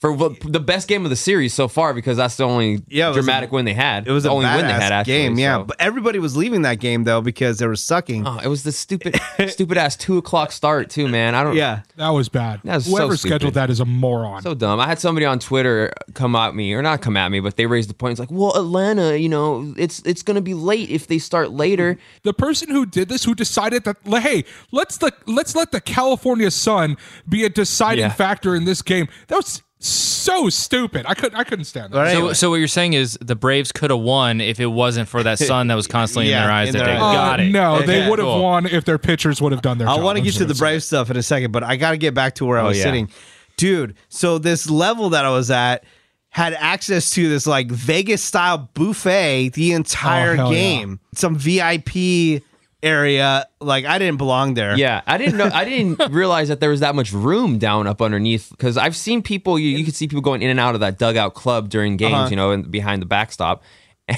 for 0.01 0.17
the 0.43 0.59
best 0.59 0.87
game 0.87 1.03
of 1.05 1.11
the 1.11 1.15
series 1.15 1.53
so 1.53 1.67
far 1.67 1.93
because 1.93 2.17
that's 2.17 2.35
the 2.35 2.43
only 2.43 2.81
Yeah, 2.89 3.13
dramatic 3.13 3.51
a- 3.51 3.53
win 3.53 3.65
they 3.65 3.75
had. 3.75 4.07
It 4.07 4.11
was 4.11 4.23
the 4.23 4.29
a 4.29 4.33
only 4.33 4.47
win 4.47 4.65
they 4.65 4.73
had 4.73 4.91
actually. 4.91 5.13
game, 5.13 5.37
yeah. 5.37 5.57
so- 5.59 5.65
But 5.65 5.77
everybody 5.79 6.17
was 6.17 6.35
leaving 6.35 6.63
that 6.63 6.79
game 6.79 7.03
though 7.03 7.21
because 7.21 7.59
they 7.59 7.67
were 7.67 7.75
sucking. 7.75 8.25
Oh, 8.25 8.39
it 8.39 8.47
was 8.47 8.63
the 8.63 8.71
stupid, 8.71 9.19
stupid 9.47 9.77
ass 9.77 9.95
two 9.95 10.17
o'clock 10.17 10.51
start 10.51 10.89
too, 10.89 11.07
man. 11.07 11.35
I 11.35 11.43
don't. 11.43 11.55
yeah, 11.55 11.81
That 11.97 12.09
was 12.09 12.29
bad. 12.29 12.61
That 12.63 12.75
was 12.77 12.87
Whoever 12.87 13.15
stupid. 13.15 13.29
scheduled 13.35 13.53
that 13.53 13.69
is 13.69 13.79
a 13.79 13.85
moron. 13.85 14.41
So 14.41 14.55
dumb. 14.55 14.79
I 14.79 14.87
had 14.87 14.97
somebody 14.97 15.25
on 15.27 15.37
Twitter 15.37 15.93
come 16.15 16.35
at 16.35 16.55
me, 16.55 16.73
or 16.73 16.81
not 16.81 17.01
come 17.01 17.15
at 17.15 17.29
me, 17.29 17.39
but 17.39 17.55
they 17.55 17.67
raised 17.67 17.87
the 17.89 17.93
point. 17.93 18.13
It's 18.13 18.19
like, 18.19 18.31
well, 18.31 18.55
Atlanta, 18.57 19.17
you 19.17 19.29
know, 19.29 19.73
it's 19.77 19.99
it's 19.99 20.23
gonna 20.23 20.41
be 20.41 20.55
late 20.55 20.89
if 20.89 21.05
they 21.07 21.19
start 21.19 21.51
later. 21.51 21.97
the 22.23 22.33
person 22.33 22.69
who 22.71 22.87
did 22.87 23.07
this, 23.07 23.23
who 23.23 23.35
decided 23.35 23.83
that, 23.83 23.97
hey, 24.23 24.45
let's 24.71 24.97
the 24.97 25.11
let's 25.27 25.55
let 25.55 25.71
the 25.71 25.79
California 25.79 26.49
sun 26.49 26.97
be 27.29 27.45
a 27.45 27.49
deciding 27.49 28.01
Yeah. 28.05 28.09
factor 28.09 28.55
in 28.55 28.65
this 28.65 28.81
game. 28.81 29.07
That 29.27 29.35
was 29.35 29.61
so 29.87 30.49
stupid. 30.49 31.05
I 31.07 31.13
couldn't 31.15 31.37
I 31.37 31.43
couldn't 31.43 31.65
stand 31.65 31.91
that. 31.93 31.97
All 31.97 32.03
right. 32.03 32.13
So, 32.13 32.33
so 32.33 32.49
what 32.51 32.57
you're 32.57 32.67
saying 32.67 32.93
is 32.93 33.17
the 33.21 33.35
Braves 33.35 33.71
could 33.71 33.89
have 33.89 33.99
won 33.99 34.39
if 34.39 34.59
it 34.59 34.67
wasn't 34.67 35.09
for 35.09 35.23
that 35.23 35.39
sun 35.39 35.67
that 35.67 35.75
was 35.75 35.87
constantly 35.97 36.29
Yeah, 36.29 36.41
in 36.41 36.43
their 36.43 36.51
eyes 36.51 36.67
in 36.69 36.73
that 36.73 36.85
their 36.85 36.95
day. 36.95 36.99
eyes. 37.01 37.15
Got 37.15 37.39
Uh, 37.39 37.43
it. 37.43 37.49
No, 37.49 37.81
they 37.81 37.99
Okay, 38.01 38.09
would 38.09 38.19
have 38.19 38.25
cool. 38.27 38.43
won 38.43 38.65
if 38.67 38.85
their 38.85 38.97
pitchers 38.99 39.41
would 39.41 39.51
have 39.51 39.61
done 39.61 39.77
their 39.79 39.89
I 39.89 39.95
job. 39.95 40.03
want 40.03 40.17
to 40.17 40.23
get 40.23 40.33
to 40.35 40.39
the 40.45 40.53
gonna. 40.53 40.59
Brave 40.59 40.83
stuff 40.83 41.09
in 41.09 41.17
a 41.17 41.23
second, 41.23 41.51
but 41.51 41.63
I 41.63 41.75
got 41.77 41.91
to 41.91 41.97
get 41.97 42.13
back 42.13 42.35
to 42.35 42.45
where 42.45 42.59
I 42.59 42.63
was 42.63 42.77
yeah. 42.77 42.83
sitting. 42.83 43.09
Dude, 43.57 43.95
so 44.09 44.37
this 44.37 44.69
level 44.69 45.09
that 45.09 45.25
I 45.25 45.29
was 45.31 45.49
at 45.51 45.83
had 46.29 46.53
access 46.53 47.09
to 47.11 47.27
this 47.27 47.45
like 47.45 47.69
Vegas 47.69 48.23
style 48.23 48.69
buffet 48.73 49.49
the 49.49 49.73
entire 49.73 50.33
Oh, 50.33 50.35
hell 50.37 50.53
yeah. 50.53 50.59
game. 50.59 50.99
Some 51.13 51.35
VIP 51.35 52.43
area. 52.83 53.47
Like 53.59 53.85
I 53.85 53.99
didn't 53.99 54.17
belong 54.17 54.53
there. 54.53 54.77
Yeah, 54.77 55.01
I 55.05 55.17
didn't 55.17 55.37
know. 55.37 55.49
I 55.53 55.65
didn't 55.65 56.11
realize 56.11 56.47
that 56.49 56.59
there 56.59 56.69
was 56.69 56.79
that 56.81 56.95
much 56.95 57.13
room 57.13 57.57
down 57.57 57.87
up 57.87 58.01
underneath. 58.01 58.49
Because 58.49 58.77
I've 58.77 58.95
seen 58.95 59.21
people. 59.21 59.57
You, 59.59 59.77
you 59.77 59.85
could 59.85 59.95
see 59.95 60.07
people 60.07 60.21
going 60.21 60.41
in 60.41 60.49
and 60.49 60.59
out 60.59 60.73
of 60.75 60.81
that 60.81 60.97
dugout 60.97 61.33
club 61.33 61.69
during 61.69 61.97
games. 61.97 62.13
Uh-huh. 62.13 62.27
You 62.29 62.35
know, 62.35 62.51
and 62.51 62.69
behind 62.69 63.01
the 63.01 63.07
backstop. 63.07 63.63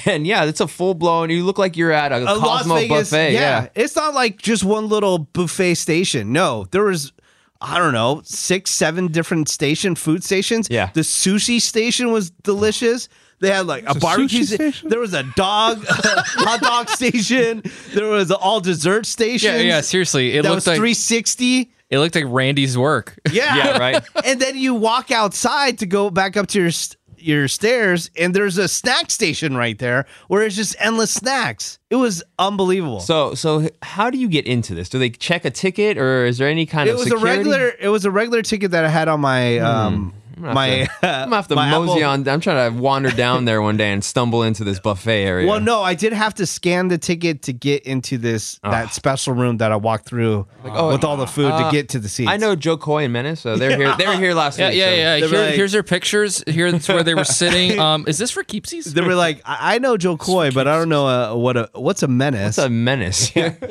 And 0.06 0.26
yeah, 0.26 0.44
it's 0.46 0.60
a 0.60 0.66
full 0.66 0.94
blown. 0.94 1.30
You 1.30 1.44
look 1.44 1.58
like 1.58 1.76
you're 1.76 1.92
at 1.92 2.10
a, 2.10 2.24
A 2.24 2.38
Cosmo 2.38 2.74
Vegas, 2.74 3.10
buffet. 3.10 3.34
Yeah. 3.34 3.68
It's 3.76 3.94
not 3.94 4.12
like 4.12 4.38
just 4.38 4.64
one 4.64 4.88
little 4.88 5.18
buffet 5.18 5.76
station. 5.76 6.32
No, 6.32 6.66
there 6.72 6.82
was 6.82 7.12
I 7.60 7.78
don't 7.78 7.92
know, 7.92 8.20
six, 8.24 8.70
seven 8.70 9.08
different 9.08 9.48
station 9.48 9.94
food 9.94 10.22
stations. 10.22 10.68
Yeah. 10.70 10.90
The 10.92 11.00
sushi 11.00 11.60
station 11.60 12.10
was 12.10 12.30
delicious. 12.30 13.08
They 13.44 13.50
had 13.54 13.66
like 13.66 13.84
a 13.84 13.92
a 13.92 13.94
barbecue 13.94 14.40
sushi 14.40 14.54
station? 14.54 14.88
There 14.88 15.00
was 15.00 15.14
a 15.14 15.22
dog 15.36 15.84
hot 15.88 16.60
dog 16.60 16.88
station. 16.88 17.62
There 17.92 18.06
was 18.08 18.30
an 18.30 18.36
all 18.40 18.60
dessert 18.60 19.06
station. 19.06 19.54
Yeah, 19.54 19.60
yeah. 19.60 19.80
Seriously, 19.82 20.36
it 20.36 20.42
that 20.42 20.48
looked 20.48 20.56
was 20.56 20.66
like 20.66 20.76
360. 20.78 21.70
it 21.90 21.98
looked 21.98 22.14
like 22.14 22.24
Randy's 22.26 22.76
work. 22.76 23.18
Yeah. 23.32 23.56
Yeah, 23.56 23.78
right. 23.78 24.02
and 24.24 24.40
then 24.40 24.56
you 24.56 24.74
walk 24.74 25.10
outside 25.10 25.78
to 25.78 25.86
go 25.86 26.10
back 26.10 26.36
up 26.36 26.46
to 26.48 26.60
your 26.60 26.70
st- 26.70 26.96
your 27.16 27.48
stairs, 27.48 28.10
and 28.18 28.34
there's 28.34 28.58
a 28.58 28.68
snack 28.68 29.10
station 29.10 29.56
right 29.56 29.78
there 29.78 30.04
where 30.28 30.42
it's 30.42 30.54
just 30.56 30.76
endless 30.78 31.10
snacks. 31.10 31.78
It 31.88 31.96
was 31.96 32.22
unbelievable. 32.38 33.00
So, 33.00 33.34
so 33.34 33.70
how 33.80 34.10
do 34.10 34.18
you 34.18 34.28
get 34.28 34.46
into 34.46 34.74
this? 34.74 34.90
Do 34.90 34.98
they 34.98 35.08
check 35.08 35.46
a 35.46 35.50
ticket, 35.50 35.96
or 35.96 36.26
is 36.26 36.36
there 36.36 36.48
any 36.48 36.66
kind 36.66 36.86
it 36.86 36.92
of 36.92 36.98
was 36.98 37.08
security? 37.08 37.32
a 37.32 37.36
regular. 37.36 37.72
It 37.80 37.88
was 37.88 38.04
a 38.04 38.10
regular 38.10 38.42
ticket 38.42 38.72
that 38.72 38.84
I 38.84 38.88
had 38.88 39.08
on 39.08 39.20
my 39.20 39.56
um 39.58 40.12
my. 40.36 40.82
I'm 41.02 41.28
gonna 41.30 41.36
have 41.36 41.48
to 41.48 41.54
my 41.54 41.70
mosey 41.70 42.02
Apple- 42.02 42.04
on. 42.10 42.28
I'm 42.28 42.40
trying 42.40 42.72
to 42.74 42.78
wander 42.80 43.10
down 43.10 43.44
there 43.44 43.60
one 43.62 43.76
day 43.76 43.92
and 43.92 44.02
stumble 44.04 44.42
into 44.42 44.64
this 44.64 44.78
buffet 44.80 45.24
area. 45.24 45.48
Well, 45.48 45.60
no, 45.60 45.82
I 45.82 45.94
did 45.94 46.12
have 46.12 46.34
to 46.34 46.46
scan 46.46 46.88
the 46.88 46.98
ticket 46.98 47.42
to 47.42 47.52
get 47.52 47.82
into 47.84 48.18
this 48.18 48.58
that 48.62 48.92
special 48.92 49.34
room 49.34 49.58
that 49.58 49.72
I 49.72 49.76
walked 49.76 50.06
through 50.06 50.46
with 50.62 51.04
all 51.04 51.16
the 51.16 51.26
food 51.26 51.48
to 51.48 51.54
uh, 51.54 51.70
get 51.70 51.90
to 51.90 51.98
the 51.98 52.08
seats. 52.08 52.30
I 52.30 52.36
know 52.36 52.54
Jo 52.56 52.76
Koy 52.76 53.04
and 53.04 53.12
Menace. 53.12 53.40
So 53.40 53.56
they're 53.56 53.76
here. 53.76 53.94
They 53.96 54.06
were 54.06 54.16
here 54.16 54.34
last 54.34 54.58
Yeah, 54.58 54.68
week. 54.70 54.78
yeah, 54.78 54.84
so- 54.86 54.94
yeah. 54.94 55.20
They 55.20 55.28
Here, 55.28 55.38
like- 55.46 55.54
here's 55.54 55.72
their 55.72 55.82
pictures. 55.82 56.42
Here's 56.46 56.86
where 56.88 57.02
they 57.02 57.14
were 57.14 57.24
sitting. 57.42 57.78
Um, 57.78 58.04
is 58.06 58.18
this 58.18 58.30
for 58.30 58.42
keepsies? 58.44 58.84
They 58.92 59.00
were 59.02 59.14
like, 59.14 59.40
I 59.44 59.74
I 59.74 59.78
know 59.78 59.96
Jo 59.96 60.16
Koy, 60.16 60.50
but 60.50 60.66
I 60.68 60.76
don't 60.78 60.88
know 60.88 61.06
uh, 61.06 61.34
what 61.34 61.56
a 61.56 61.70
what's 61.74 62.02
a 62.02 62.08
menace. 62.08 62.58
It's 62.58 62.66
a 62.66 62.70
menace. 62.70 63.34
Yeah. 63.34 63.54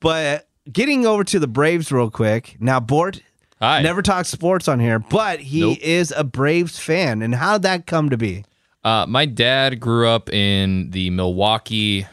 But 0.00 0.48
getting 0.70 1.04
over 1.06 1.24
to 1.24 1.38
the 1.38 1.46
Braves 1.48 1.92
real 1.92 2.10
quick. 2.10 2.56
Now, 2.60 2.80
Bort 2.80 3.20
Hi. 3.60 3.82
never 3.82 4.02
talks 4.02 4.28
sports 4.28 4.68
on 4.68 4.80
here, 4.80 4.98
but 4.98 5.40
he 5.40 5.60
Nope. 5.60 5.78
is 5.82 6.12
a 6.16 6.24
Braves 6.24 6.78
fan. 6.78 7.22
And 7.22 7.34
how 7.34 7.54
did 7.54 7.62
that 7.62 7.86
come 7.86 8.08
to 8.10 8.16
be? 8.16 8.44
Uh, 8.82 9.04
my 9.06 9.26
dad 9.26 9.78
grew 9.80 10.08
up 10.08 10.30
in 10.32 10.90
the 10.90 11.10
Milwaukee, 11.10 12.06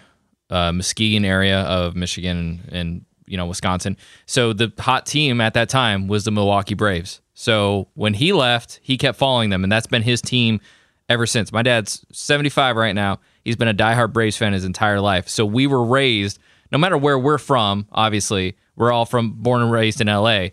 uh, 0.50 0.72
Muskegon 0.74 1.24
area 1.24 1.62
of 1.62 1.96
Michigan 1.96 2.38
and, 2.68 2.74
and 2.74 3.06
you 3.26 3.38
know 3.38 3.46
Wisconsin. 3.46 3.96
So 4.26 4.52
the 4.54 4.72
hot 4.78 5.06
team 5.06 5.40
at 5.42 5.54
that 5.54 5.70
time 5.70 6.08
was 6.08 6.26
the 6.26 6.32
Milwaukee 6.32 6.74
Braves. 6.76 7.22
So 7.34 7.88
when 7.94 8.14
he 8.16 8.34
left, 8.34 8.80
he 8.82 8.98
kept 8.98 9.18
following 9.18 9.50
them, 9.50 9.64
and 9.64 9.72
that's 9.72 9.88
been 9.88 10.02
his 10.02 10.22
team 10.22 10.60
ever 11.08 11.26
since. 11.26 11.52
My 11.54 11.62
dad's 11.62 12.06
75 12.12 12.76
right 12.76 12.96
now. 12.96 13.20
He's 13.46 13.56
been 13.56 13.68
a 13.70 13.74
diehard 13.74 14.12
Braves 14.12 14.36
fan 14.36 14.52
his 14.54 14.66
entire 14.66 15.00
life. 15.00 15.30
So 15.30 15.46
we 15.46 15.68
were 15.68 15.84
raised, 15.86 16.40
no 16.72 16.78
matter 16.78 16.98
where 16.98 17.18
we're 17.18 17.38
from. 17.38 17.88
Obviously, 17.94 18.58
we're 18.76 18.92
all 18.92 19.06
from 19.06 19.32
born 19.32 19.62
and 19.62 19.72
raised 19.72 20.02
in 20.02 20.10
L.A. 20.10 20.52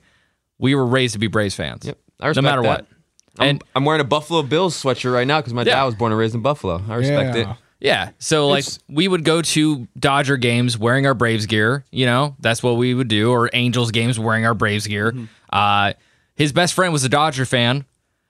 We 0.59 0.75
were 0.75 0.87
raised 0.87 1.13
to 1.15 1.19
be 1.19 1.27
Braves 1.27 1.55
fans. 1.55 1.85
Yep. 1.87 1.99
I 2.21 2.25
no 2.25 2.29
respect 2.29 2.45
matter 2.45 2.63
that. 2.63 2.69
what. 2.69 2.87
I'm, 3.39 3.49
And 3.49 3.65
I'm 3.75 3.85
wearing 3.85 4.01
a 4.01 4.05
Buffalo 4.05 4.43
Bills 4.43 4.81
sweatshirt 4.81 5.13
right 5.13 5.27
now 5.27 5.41
because 5.41 5.53
my 5.53 5.63
Yeah. 5.63 5.75
dad 5.77 5.85
was 5.85 5.95
born 5.97 6.13
and 6.13 6.19
raised 6.19 6.35
in 6.35 6.41
Buffalo. 6.43 6.81
I 6.89 6.95
respect 6.95 7.37
Yeah. 7.37 7.51
it. 7.53 7.57
Yeah. 7.81 8.11
So 8.19 8.49
like 8.49 8.61
It's- 8.61 8.79
we 8.89 9.09
would 9.09 9.25
go 9.25 9.43
to 9.43 9.89
Dodger 9.99 10.37
games 10.37 10.79
wearing 10.79 11.07
our 11.07 11.15
Braves 11.15 11.47
gear, 11.47 11.85
you 11.91 12.07
know, 12.07 12.37
that's 12.39 12.63
what 12.63 12.77
we 12.77 12.95
would 12.95 13.09
do, 13.09 13.31
or 13.31 13.51
Angels 13.53 13.91
games 13.91 14.19
wearing 14.19 14.47
our 14.47 14.55
Braves 14.55 14.87
gear. 14.87 15.11
Mm-hmm. 15.13 15.25
Uh 15.53 15.93
his 16.37 16.53
best 16.53 16.75
friend 16.75 16.93
was 16.93 17.05
a 17.05 17.09
Dodger 17.09 17.45
fan. 17.45 17.85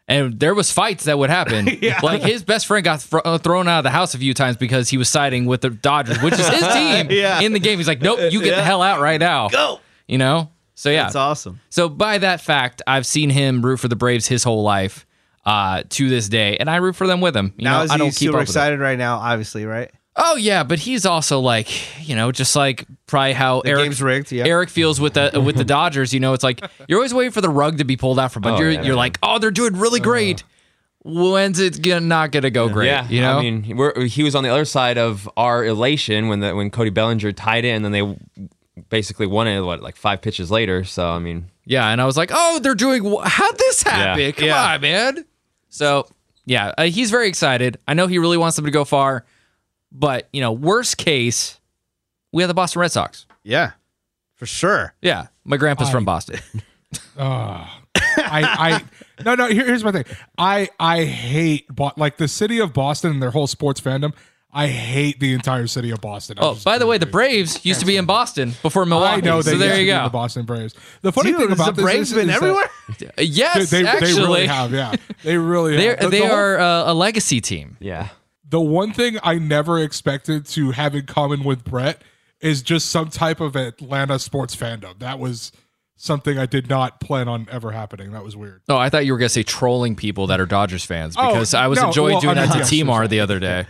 And 0.07 0.39
there 0.39 0.55
was 0.55 0.71
fights 0.71 1.05
that 1.05 1.19
would 1.19 1.31
happen. 1.31 1.67
Like 2.03 2.21
his 2.23 2.43
best 2.45 2.67
friend 2.67 2.85
got 2.85 3.01
thro- 3.01 3.23
uh, 3.25 3.39
thrown 3.39 3.69
out 3.69 3.79
of 3.79 3.85
the 3.85 3.91
house 3.91 4.15
a 4.15 4.19
few 4.19 4.35
times 4.35 4.59
because 4.59 4.91
he 4.91 4.99
was 4.99 5.09
siding 5.09 5.47
with 5.47 5.63
the 5.63 5.71
Dodgers, 5.71 6.21
which 6.21 6.35
is 6.35 6.47
his 6.47 6.61
team 6.75 7.07
Yeah. 7.11 7.41
in 7.41 7.53
the 7.55 7.59
game. 7.59 7.79
He's 7.79 7.89
like, 7.89 8.03
"Nope, 8.03 8.19
you 8.31 8.43
get 8.43 8.55
the 8.57 8.63
hell 8.63 8.83
out 8.83 9.01
right 9.01 9.19
now." 9.21 9.49
Go. 9.49 9.81
You 10.07 10.19
know. 10.19 10.51
So 10.75 10.91
yeah, 10.91 11.05
That's 11.05 11.17
awesome. 11.17 11.61
so 11.71 11.89
by 11.89 12.19
that 12.19 12.41
fact, 12.41 12.83
I've 12.87 13.07
seen 13.07 13.31
him 13.31 13.65
root 13.65 13.79
for 13.79 13.89
the 13.89 13.97
Braves 13.97 14.27
his 14.27 14.43
whole 14.43 14.63
life 14.63 15.07
uh, 15.45 15.85
to 15.91 16.09
this 16.09 16.29
day, 16.29 16.57
and 16.57 16.69
I 16.69 16.77
root 16.77 16.97
for 16.97 17.07
them 17.07 17.21
with 17.21 17.37
him. 17.37 17.53
You 17.57 17.65
now 17.65 17.79
know, 17.79 17.85
is 17.85 17.91
I 17.91 17.95
he 17.95 17.99
don't 17.99 18.07
keep 18.09 18.15
super 18.15 18.37
up 18.37 18.41
with 18.41 18.49
it. 18.49 18.51
excited 18.51 18.81
right 18.81 18.99
now? 18.99 19.19
Obviously, 19.19 19.65
right? 19.67 19.91
Oh 20.17 20.37
yeah, 20.37 20.63
but 20.63 20.79
he's 20.79 21.05
also 21.07 21.41
like, 21.41 22.07
you 22.09 22.15
know, 22.17 22.31
just 22.33 22.55
like 22.57 22.87
probably 23.07 23.33
how 23.33 23.63
The 23.63 23.71
Eric 23.71 23.85
game's 23.85 24.03
rigged. 24.03 24.33
Yeah. 24.33 24.47
Eric 24.47 24.69
feels 24.71 25.01
with 25.01 25.15
the 25.15 25.41
with 25.45 25.57
the 25.57 25.65
Dodgers. 25.77 26.15
You 26.15 26.21
know, 26.21 26.35
it's 26.35 26.45
like 26.45 26.65
you're 26.89 26.99
always 26.99 27.13
waiting 27.13 27.33
for 27.33 27.41
the 27.41 27.49
rug 27.51 27.79
to 27.79 27.85
be 27.85 27.97
pulled 27.97 28.19
out 28.19 28.33
from, 28.33 28.45
under. 28.45 28.57
Oh, 28.57 28.61
you're 28.61 28.71
yeah, 28.71 28.83
you're 28.83 28.97
like, 28.97 29.19
oh, 29.23 29.39
they're 29.39 29.51
doing 29.51 29.75
really 29.77 30.01
great. 30.01 30.43
When's 31.05 31.61
it 31.61 31.83
gonna, 31.83 32.01
not 32.01 32.31
gonna 32.33 32.51
go 32.51 32.69
great? 32.69 32.87
Yeah, 32.87 33.07
you 33.09 33.21
know. 33.21 33.39
I 33.39 33.43
mean, 33.43 33.77
we're, 33.77 34.05
he 34.07 34.23
was 34.23 34.35
on 34.35 34.43
the 34.43 34.51
other 34.51 34.65
side 34.65 34.97
of 34.99 35.29
our 35.37 35.65
elation 35.65 36.29
when 36.29 36.41
the 36.41 36.55
when 36.55 36.71
Cody 36.71 36.91
Bellinger 36.91 37.33
tied 37.33 37.65
it, 37.65 37.71
and 37.71 37.85
then 37.85 37.93
they 37.93 38.49
basically 38.89 39.27
won 39.27 39.47
it. 39.49 39.61
What 39.61 39.81
like 39.83 39.97
five 39.97 40.21
pitches 40.23 40.51
later? 40.51 40.85
So 40.85 41.09
I 41.09 41.19
mean, 41.19 41.51
yeah, 41.65 41.89
and 41.89 42.01
I 42.01 42.05
was 42.07 42.17
like, 42.17 42.31
oh, 42.33 42.59
they're 42.63 42.75
doing. 42.75 43.05
wh- 43.05 43.25
How'd 43.27 43.59
this 43.59 43.83
happen? 43.83 44.21
Yeah. 44.23 44.31
Come 44.33 44.45
Yeah. 44.47 44.73
on, 44.75 44.81
man. 44.81 45.25
So 45.69 46.07
yeah, 46.47 46.73
uh, 46.77 46.85
he's 46.85 47.11
very 47.11 47.29
excited. 47.29 47.79
I 47.89 47.95
know 47.95 48.07
he 48.07 48.19
really 48.19 48.37
wants 48.39 48.57
them 48.57 48.65
to 48.67 48.71
go 48.71 48.85
far, 48.85 49.25
but 49.93 50.29
you 50.33 50.41
know, 50.41 50.53
worst 50.53 50.97
case, 50.99 51.59
we 52.33 52.43
have 52.43 52.49
the 52.49 52.55
Boston 52.55 52.81
Red 52.81 52.93
Sox. 52.93 53.27
Yeah, 53.43 53.73
for 54.35 54.47
sure. 54.47 54.95
Yeah, 55.03 55.27
my 55.45 55.57
grandpa's 55.57 55.91
from 55.91 56.05
Boston. 56.05 56.41
I, 57.17 57.65
I 58.17 58.85
no 59.25 59.35
no 59.35 59.49
here, 59.49 59.65
here's 59.67 59.85
my 59.85 59.93
thing 59.93 60.05
i 60.39 60.69
i 60.79 61.05
hate 61.05 61.67
Bo- 61.69 61.93
like 61.97 62.17
the 62.17 62.29
city 62.29 62.61
of 62.61 62.73
boston 62.73 63.11
and 63.13 63.23
their 63.23 63.31
whole 63.31 63.47
sports 63.47 63.81
fandom 63.81 64.15
i 64.55 64.67
hate 64.69 65.19
the 65.21 65.33
entire 65.35 65.67
city 65.67 65.91
of 65.91 66.01
boston 66.01 66.39
I 66.39 66.43
Oh, 66.43 66.55
just- 66.55 66.65
by 66.65 66.79
the 66.79 66.87
way, 66.87 66.97
the 66.99 67.07
Braves 67.07 67.65
used 67.65 67.81
to 67.81 67.87
be 67.87 67.97
in 67.97 68.05
Boston 68.07 68.55
before 68.63 68.87
Milwaukee. 68.87 69.23
i 69.23 69.25
know 69.25 69.43
they 69.43 69.53
so 69.53 69.59
there 69.59 69.69
used 69.69 69.77
to 69.79 69.83
you 69.83 69.93
be 69.93 69.97
go. 69.99 70.05
the 70.05 70.11
boston 70.11 70.45
braves 70.45 70.75
the 71.03 71.13
funny 71.13 71.31
Dude, 71.33 71.41
thing 71.41 71.49
has 71.51 71.59
about 71.59 71.77
the 71.77 71.83
this 71.83 71.85
Braves 71.85 72.09
is, 72.11 72.15
been 72.17 72.31
is 72.31 72.41
that- 72.41 72.43
everywhere. 72.43 72.71
Uh, 73.19 73.23
Yes, 73.23 73.71
they, 73.71 73.83
they, 73.83 73.89
actually, 73.89 74.13
they 74.15 74.21
really 74.21 74.47
have 74.47 74.73
yeah 74.73 74.95
they 75.23 75.37
really 75.37 75.77
They're, 75.79 75.91
have 75.97 76.01
The- 76.01 76.09
they 76.09 76.21
the 76.21 76.27
whole- 76.29 76.37
are 76.37 76.59
uh, 76.59 76.93
a 76.93 76.95
legacy 76.95 77.41
team. 77.41 77.77
yeah. 77.81 78.09
the 78.49 78.61
one 78.61 78.93
thing 78.93 79.19
i 79.23 79.35
never 79.37 79.79
expected 79.81 80.47
to 80.47 80.71
have 80.71 80.95
in 80.95 81.07
common 81.07 81.43
with 81.45 81.65
brett 81.65 82.03
is 82.41 82.63
just 82.63 82.91
some 82.91 83.09
type 83.09 83.41
of 83.41 83.57
atlanta 83.57 84.19
sports 84.19 84.55
fandom 84.55 84.99
that 85.01 85.19
was 85.19 85.51
something 85.97 86.37
i 86.39 86.45
did 86.47 86.69
not 86.69 87.01
plan 87.01 87.27
on 87.29 87.47
ever 87.51 87.71
happening 87.73 88.13
that 88.13 88.23
was 88.23 88.37
weird 88.37 88.61
Oh, 88.69 88.77
I 88.77 88.91
thought 88.91 89.07
you 89.07 89.13
were 89.13 89.19
going 89.19 89.29
to 89.29 89.33
say 89.33 89.43
trolling 89.45 89.95
people 89.97 90.27
that 90.27 90.41
are 90.41 90.47
Dodgers 90.47 90.85
fans 90.85 91.15
Oh, 91.17 91.29
because 91.33 91.55
I 91.55 91.69
was 91.69 91.81
no, 91.81 91.87
enjoying 91.89 92.13
well, 92.15 92.21
doing 92.21 92.39
I 92.39 92.43
mean, 92.43 92.49
that 92.51 92.53
to 92.55 92.59
yes, 92.61 92.71
Timar 92.71 93.03
yes, 93.05 93.11
the 93.11 93.21
other 93.21 93.39
day. 93.39 93.67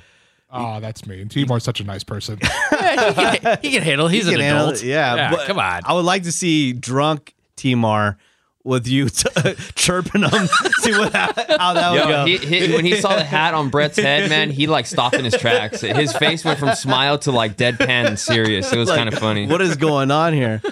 Oh 0.55 0.81
that's 0.81 1.07
me 1.07 1.21
and 1.21 1.31
timar's 1.31 1.63
such 1.65 1.81
a 1.81 1.85
nice 1.85 2.05
person 2.05 2.39
Yeah, 2.73 3.11
he, 3.33 3.39
can, 3.39 3.59
he 3.63 3.71
can 3.71 3.83
handle. 3.83 4.09
He's 4.09 4.27
He 4.27 4.33
an 4.35 4.39
can 4.41 4.45
handle 4.47 4.69
adult. 4.69 4.83
it. 4.83 4.87
Yeah, 4.89 5.31
but 5.31 5.47
come 5.47 5.59
on. 5.59 5.83
I 5.85 5.93
would 5.95 6.05
like 6.05 6.23
to 6.25 6.33
see 6.33 6.73
drunk 6.73 7.35
Timar 7.57 8.17
with 8.63 8.87
you 8.89 9.09
t- 9.11 9.29
chirping 9.75 10.23
him. 10.23 10.47
see 10.81 10.93
what 10.93 11.13
how 11.15 11.73
that 11.75 11.91
would 11.93 12.03
go. 12.09 12.25
he, 12.25 12.39
he, 12.39 12.75
when 12.75 12.85
he 12.85 12.97
saw 13.01 13.15
the 13.15 13.23
hat 13.25 13.53
on 13.55 13.69
Brett's 13.71 13.97
head, 13.99 14.29
man, 14.31 14.51
he 14.51 14.67
like 14.67 14.87
stopped 14.87 15.15
in 15.17 15.25
his 15.25 15.35
tracks. 15.37 15.81
His 15.83 16.13
face 16.17 16.45
went 16.45 16.59
from 16.59 16.75
smile 16.75 17.19
to 17.21 17.31
like 17.31 17.57
deadpan 17.59 18.07
and 18.07 18.19
serious. 18.19 18.73
It 18.73 18.79
was 18.79 18.89
Like, 18.89 18.97
kind 18.99 19.09
of 19.13 19.19
funny. 19.19 19.47
What 19.47 19.61
is 19.61 19.77
going 19.77 20.11
on 20.11 20.33
here? 20.33 20.63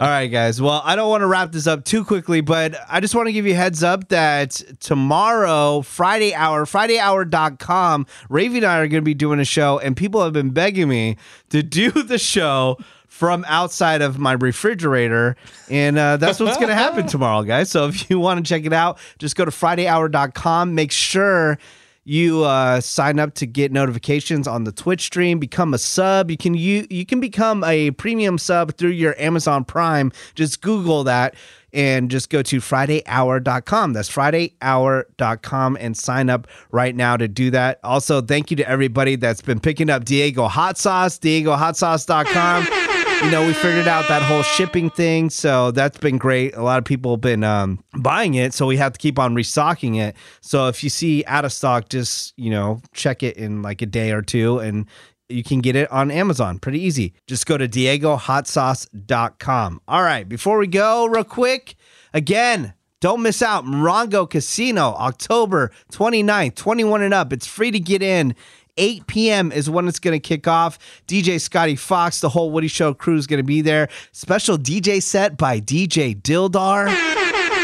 All 0.00 0.06
right, 0.06 0.28
guys. 0.28 0.62
Well, 0.62 0.80
I 0.84 0.94
don't 0.94 1.08
want 1.08 1.22
to 1.22 1.26
wrap 1.26 1.50
this 1.50 1.66
up 1.66 1.84
too 1.84 2.04
quickly, 2.04 2.40
but 2.40 2.76
I 2.88 3.00
just 3.00 3.16
want 3.16 3.26
to 3.26 3.32
give 3.32 3.46
you 3.46 3.54
a 3.54 3.56
heads 3.56 3.82
up 3.82 4.08
that 4.10 4.62
tomorrow, 4.78 5.82
Friday 5.82 6.32
Hour, 6.34 6.66
FridayHour.com, 6.66 8.06
Ravy 8.30 8.58
and 8.58 8.64
I 8.64 8.78
are 8.78 8.86
going 8.86 9.02
to 9.02 9.04
be 9.04 9.14
doing 9.14 9.40
a 9.40 9.44
show, 9.44 9.80
and 9.80 9.96
people 9.96 10.22
have 10.22 10.32
been 10.32 10.50
begging 10.50 10.88
me 10.88 11.16
to 11.50 11.64
do 11.64 11.90
the 12.02 12.18
show 12.18 12.78
from 13.08 13.44
outside 13.48 14.00
of 14.00 14.20
my 14.20 14.32
refrigerator. 14.32 15.36
And 15.68 15.98
uh, 15.98 16.18
that's 16.18 16.38
what's 16.38 16.56
going 16.58 16.68
to 16.68 16.74
happen 16.76 17.06
tomorrow, 17.08 17.42
guys. 17.42 17.68
So 17.68 17.88
if 17.88 18.08
you 18.08 18.20
want 18.20 18.44
to 18.44 18.48
check 18.48 18.64
it 18.64 18.72
out, 18.72 18.98
just 19.18 19.34
go 19.34 19.44
to 19.44 19.50
FridayHour.com. 19.50 20.76
Make 20.76 20.92
sure 20.92 21.58
you 22.08 22.42
uh, 22.44 22.80
sign 22.80 23.18
up 23.18 23.34
to 23.34 23.46
get 23.46 23.70
notifications 23.70 24.48
on 24.48 24.64
the 24.64 24.72
Twitch 24.72 25.02
stream. 25.02 25.38
Become 25.38 25.74
a 25.74 25.78
sub. 25.78 26.30
You 26.30 26.38
can 26.38 26.54
you 26.54 26.86
you 26.88 27.04
can 27.04 27.20
become 27.20 27.62
a 27.64 27.90
premium 27.92 28.38
sub 28.38 28.76
through 28.78 28.90
your 28.90 29.14
Amazon 29.20 29.62
Prime. 29.62 30.10
Just 30.34 30.62
Google 30.62 31.04
that 31.04 31.34
and 31.70 32.10
just 32.10 32.30
go 32.30 32.40
to 32.40 32.60
FridayHour.com. 32.60 33.92
That's 33.92 34.08
FridayHour.com 34.08 35.76
and 35.78 35.94
sign 35.94 36.30
up 36.30 36.48
right 36.70 36.96
now 36.96 37.18
to 37.18 37.28
do 37.28 37.50
that. 37.50 37.78
Also, 37.84 38.22
thank 38.22 38.50
you 38.50 38.56
to 38.56 38.66
everybody 38.66 39.16
that's 39.16 39.42
been 39.42 39.60
picking 39.60 39.90
up 39.90 40.06
Diego 40.06 40.48
Hot 40.48 40.78
Sauce. 40.78 41.18
DiegoHotSauce.com 41.18 42.87
you 43.22 43.30
know, 43.30 43.46
we 43.46 43.52
figured 43.52 43.86
out 43.88 44.08
that 44.08 44.22
whole 44.22 44.42
shipping 44.42 44.88
thing. 44.90 45.30
So 45.30 45.70
that's 45.72 45.98
been 45.98 46.18
great. 46.18 46.54
A 46.54 46.62
lot 46.62 46.78
of 46.78 46.84
people 46.84 47.10
have 47.12 47.20
been 47.20 47.42
um, 47.42 47.82
buying 47.98 48.34
it. 48.34 48.54
So 48.54 48.66
we 48.66 48.76
have 48.76 48.92
to 48.92 48.98
keep 48.98 49.18
on 49.18 49.34
restocking 49.34 49.96
it. 49.96 50.14
So 50.40 50.68
if 50.68 50.84
you 50.84 50.90
see 50.90 51.24
out 51.26 51.44
of 51.44 51.52
stock, 51.52 51.88
just, 51.88 52.32
you 52.36 52.50
know, 52.50 52.80
check 52.94 53.22
it 53.22 53.36
in 53.36 53.62
like 53.62 53.82
a 53.82 53.86
day 53.86 54.12
or 54.12 54.22
two 54.22 54.60
and 54.60 54.86
you 55.28 55.42
can 55.42 55.60
get 55.60 55.76
it 55.76 55.90
on 55.90 56.10
Amazon. 56.10 56.58
Pretty 56.58 56.80
easy. 56.80 57.12
Just 57.26 57.46
go 57.46 57.58
to 57.58 57.68
DiegoHotSauce.com. 57.68 59.80
All 59.88 60.02
right. 60.02 60.28
Before 60.28 60.58
we 60.58 60.66
go, 60.66 61.06
real 61.06 61.24
quick, 61.24 61.74
again, 62.14 62.72
don't 63.00 63.22
miss 63.22 63.42
out. 63.42 63.64
Morongo 63.64 64.28
Casino, 64.28 64.94
October 64.94 65.70
29th, 65.92 66.56
21 66.56 67.02
and 67.02 67.14
up. 67.14 67.32
It's 67.32 67.46
free 67.46 67.70
to 67.70 67.78
get 67.78 68.02
in. 68.02 68.34
8 68.78 69.06
p.m. 69.06 69.52
is 69.52 69.68
when 69.68 69.86
it's 69.88 69.98
going 69.98 70.18
to 70.18 70.20
kick 70.20 70.46
off. 70.48 70.78
DJ 71.06 71.40
Scotty 71.40 71.76
Fox, 71.76 72.20
the 72.20 72.30
whole 72.30 72.50
Woody 72.50 72.68
Show 72.68 72.94
crew 72.94 73.16
is 73.16 73.26
going 73.26 73.38
to 73.38 73.44
be 73.44 73.60
there. 73.60 73.88
Special 74.12 74.56
DJ 74.56 75.02
set 75.02 75.36
by 75.36 75.60
DJ 75.60 76.20
Dildar. 76.20 76.86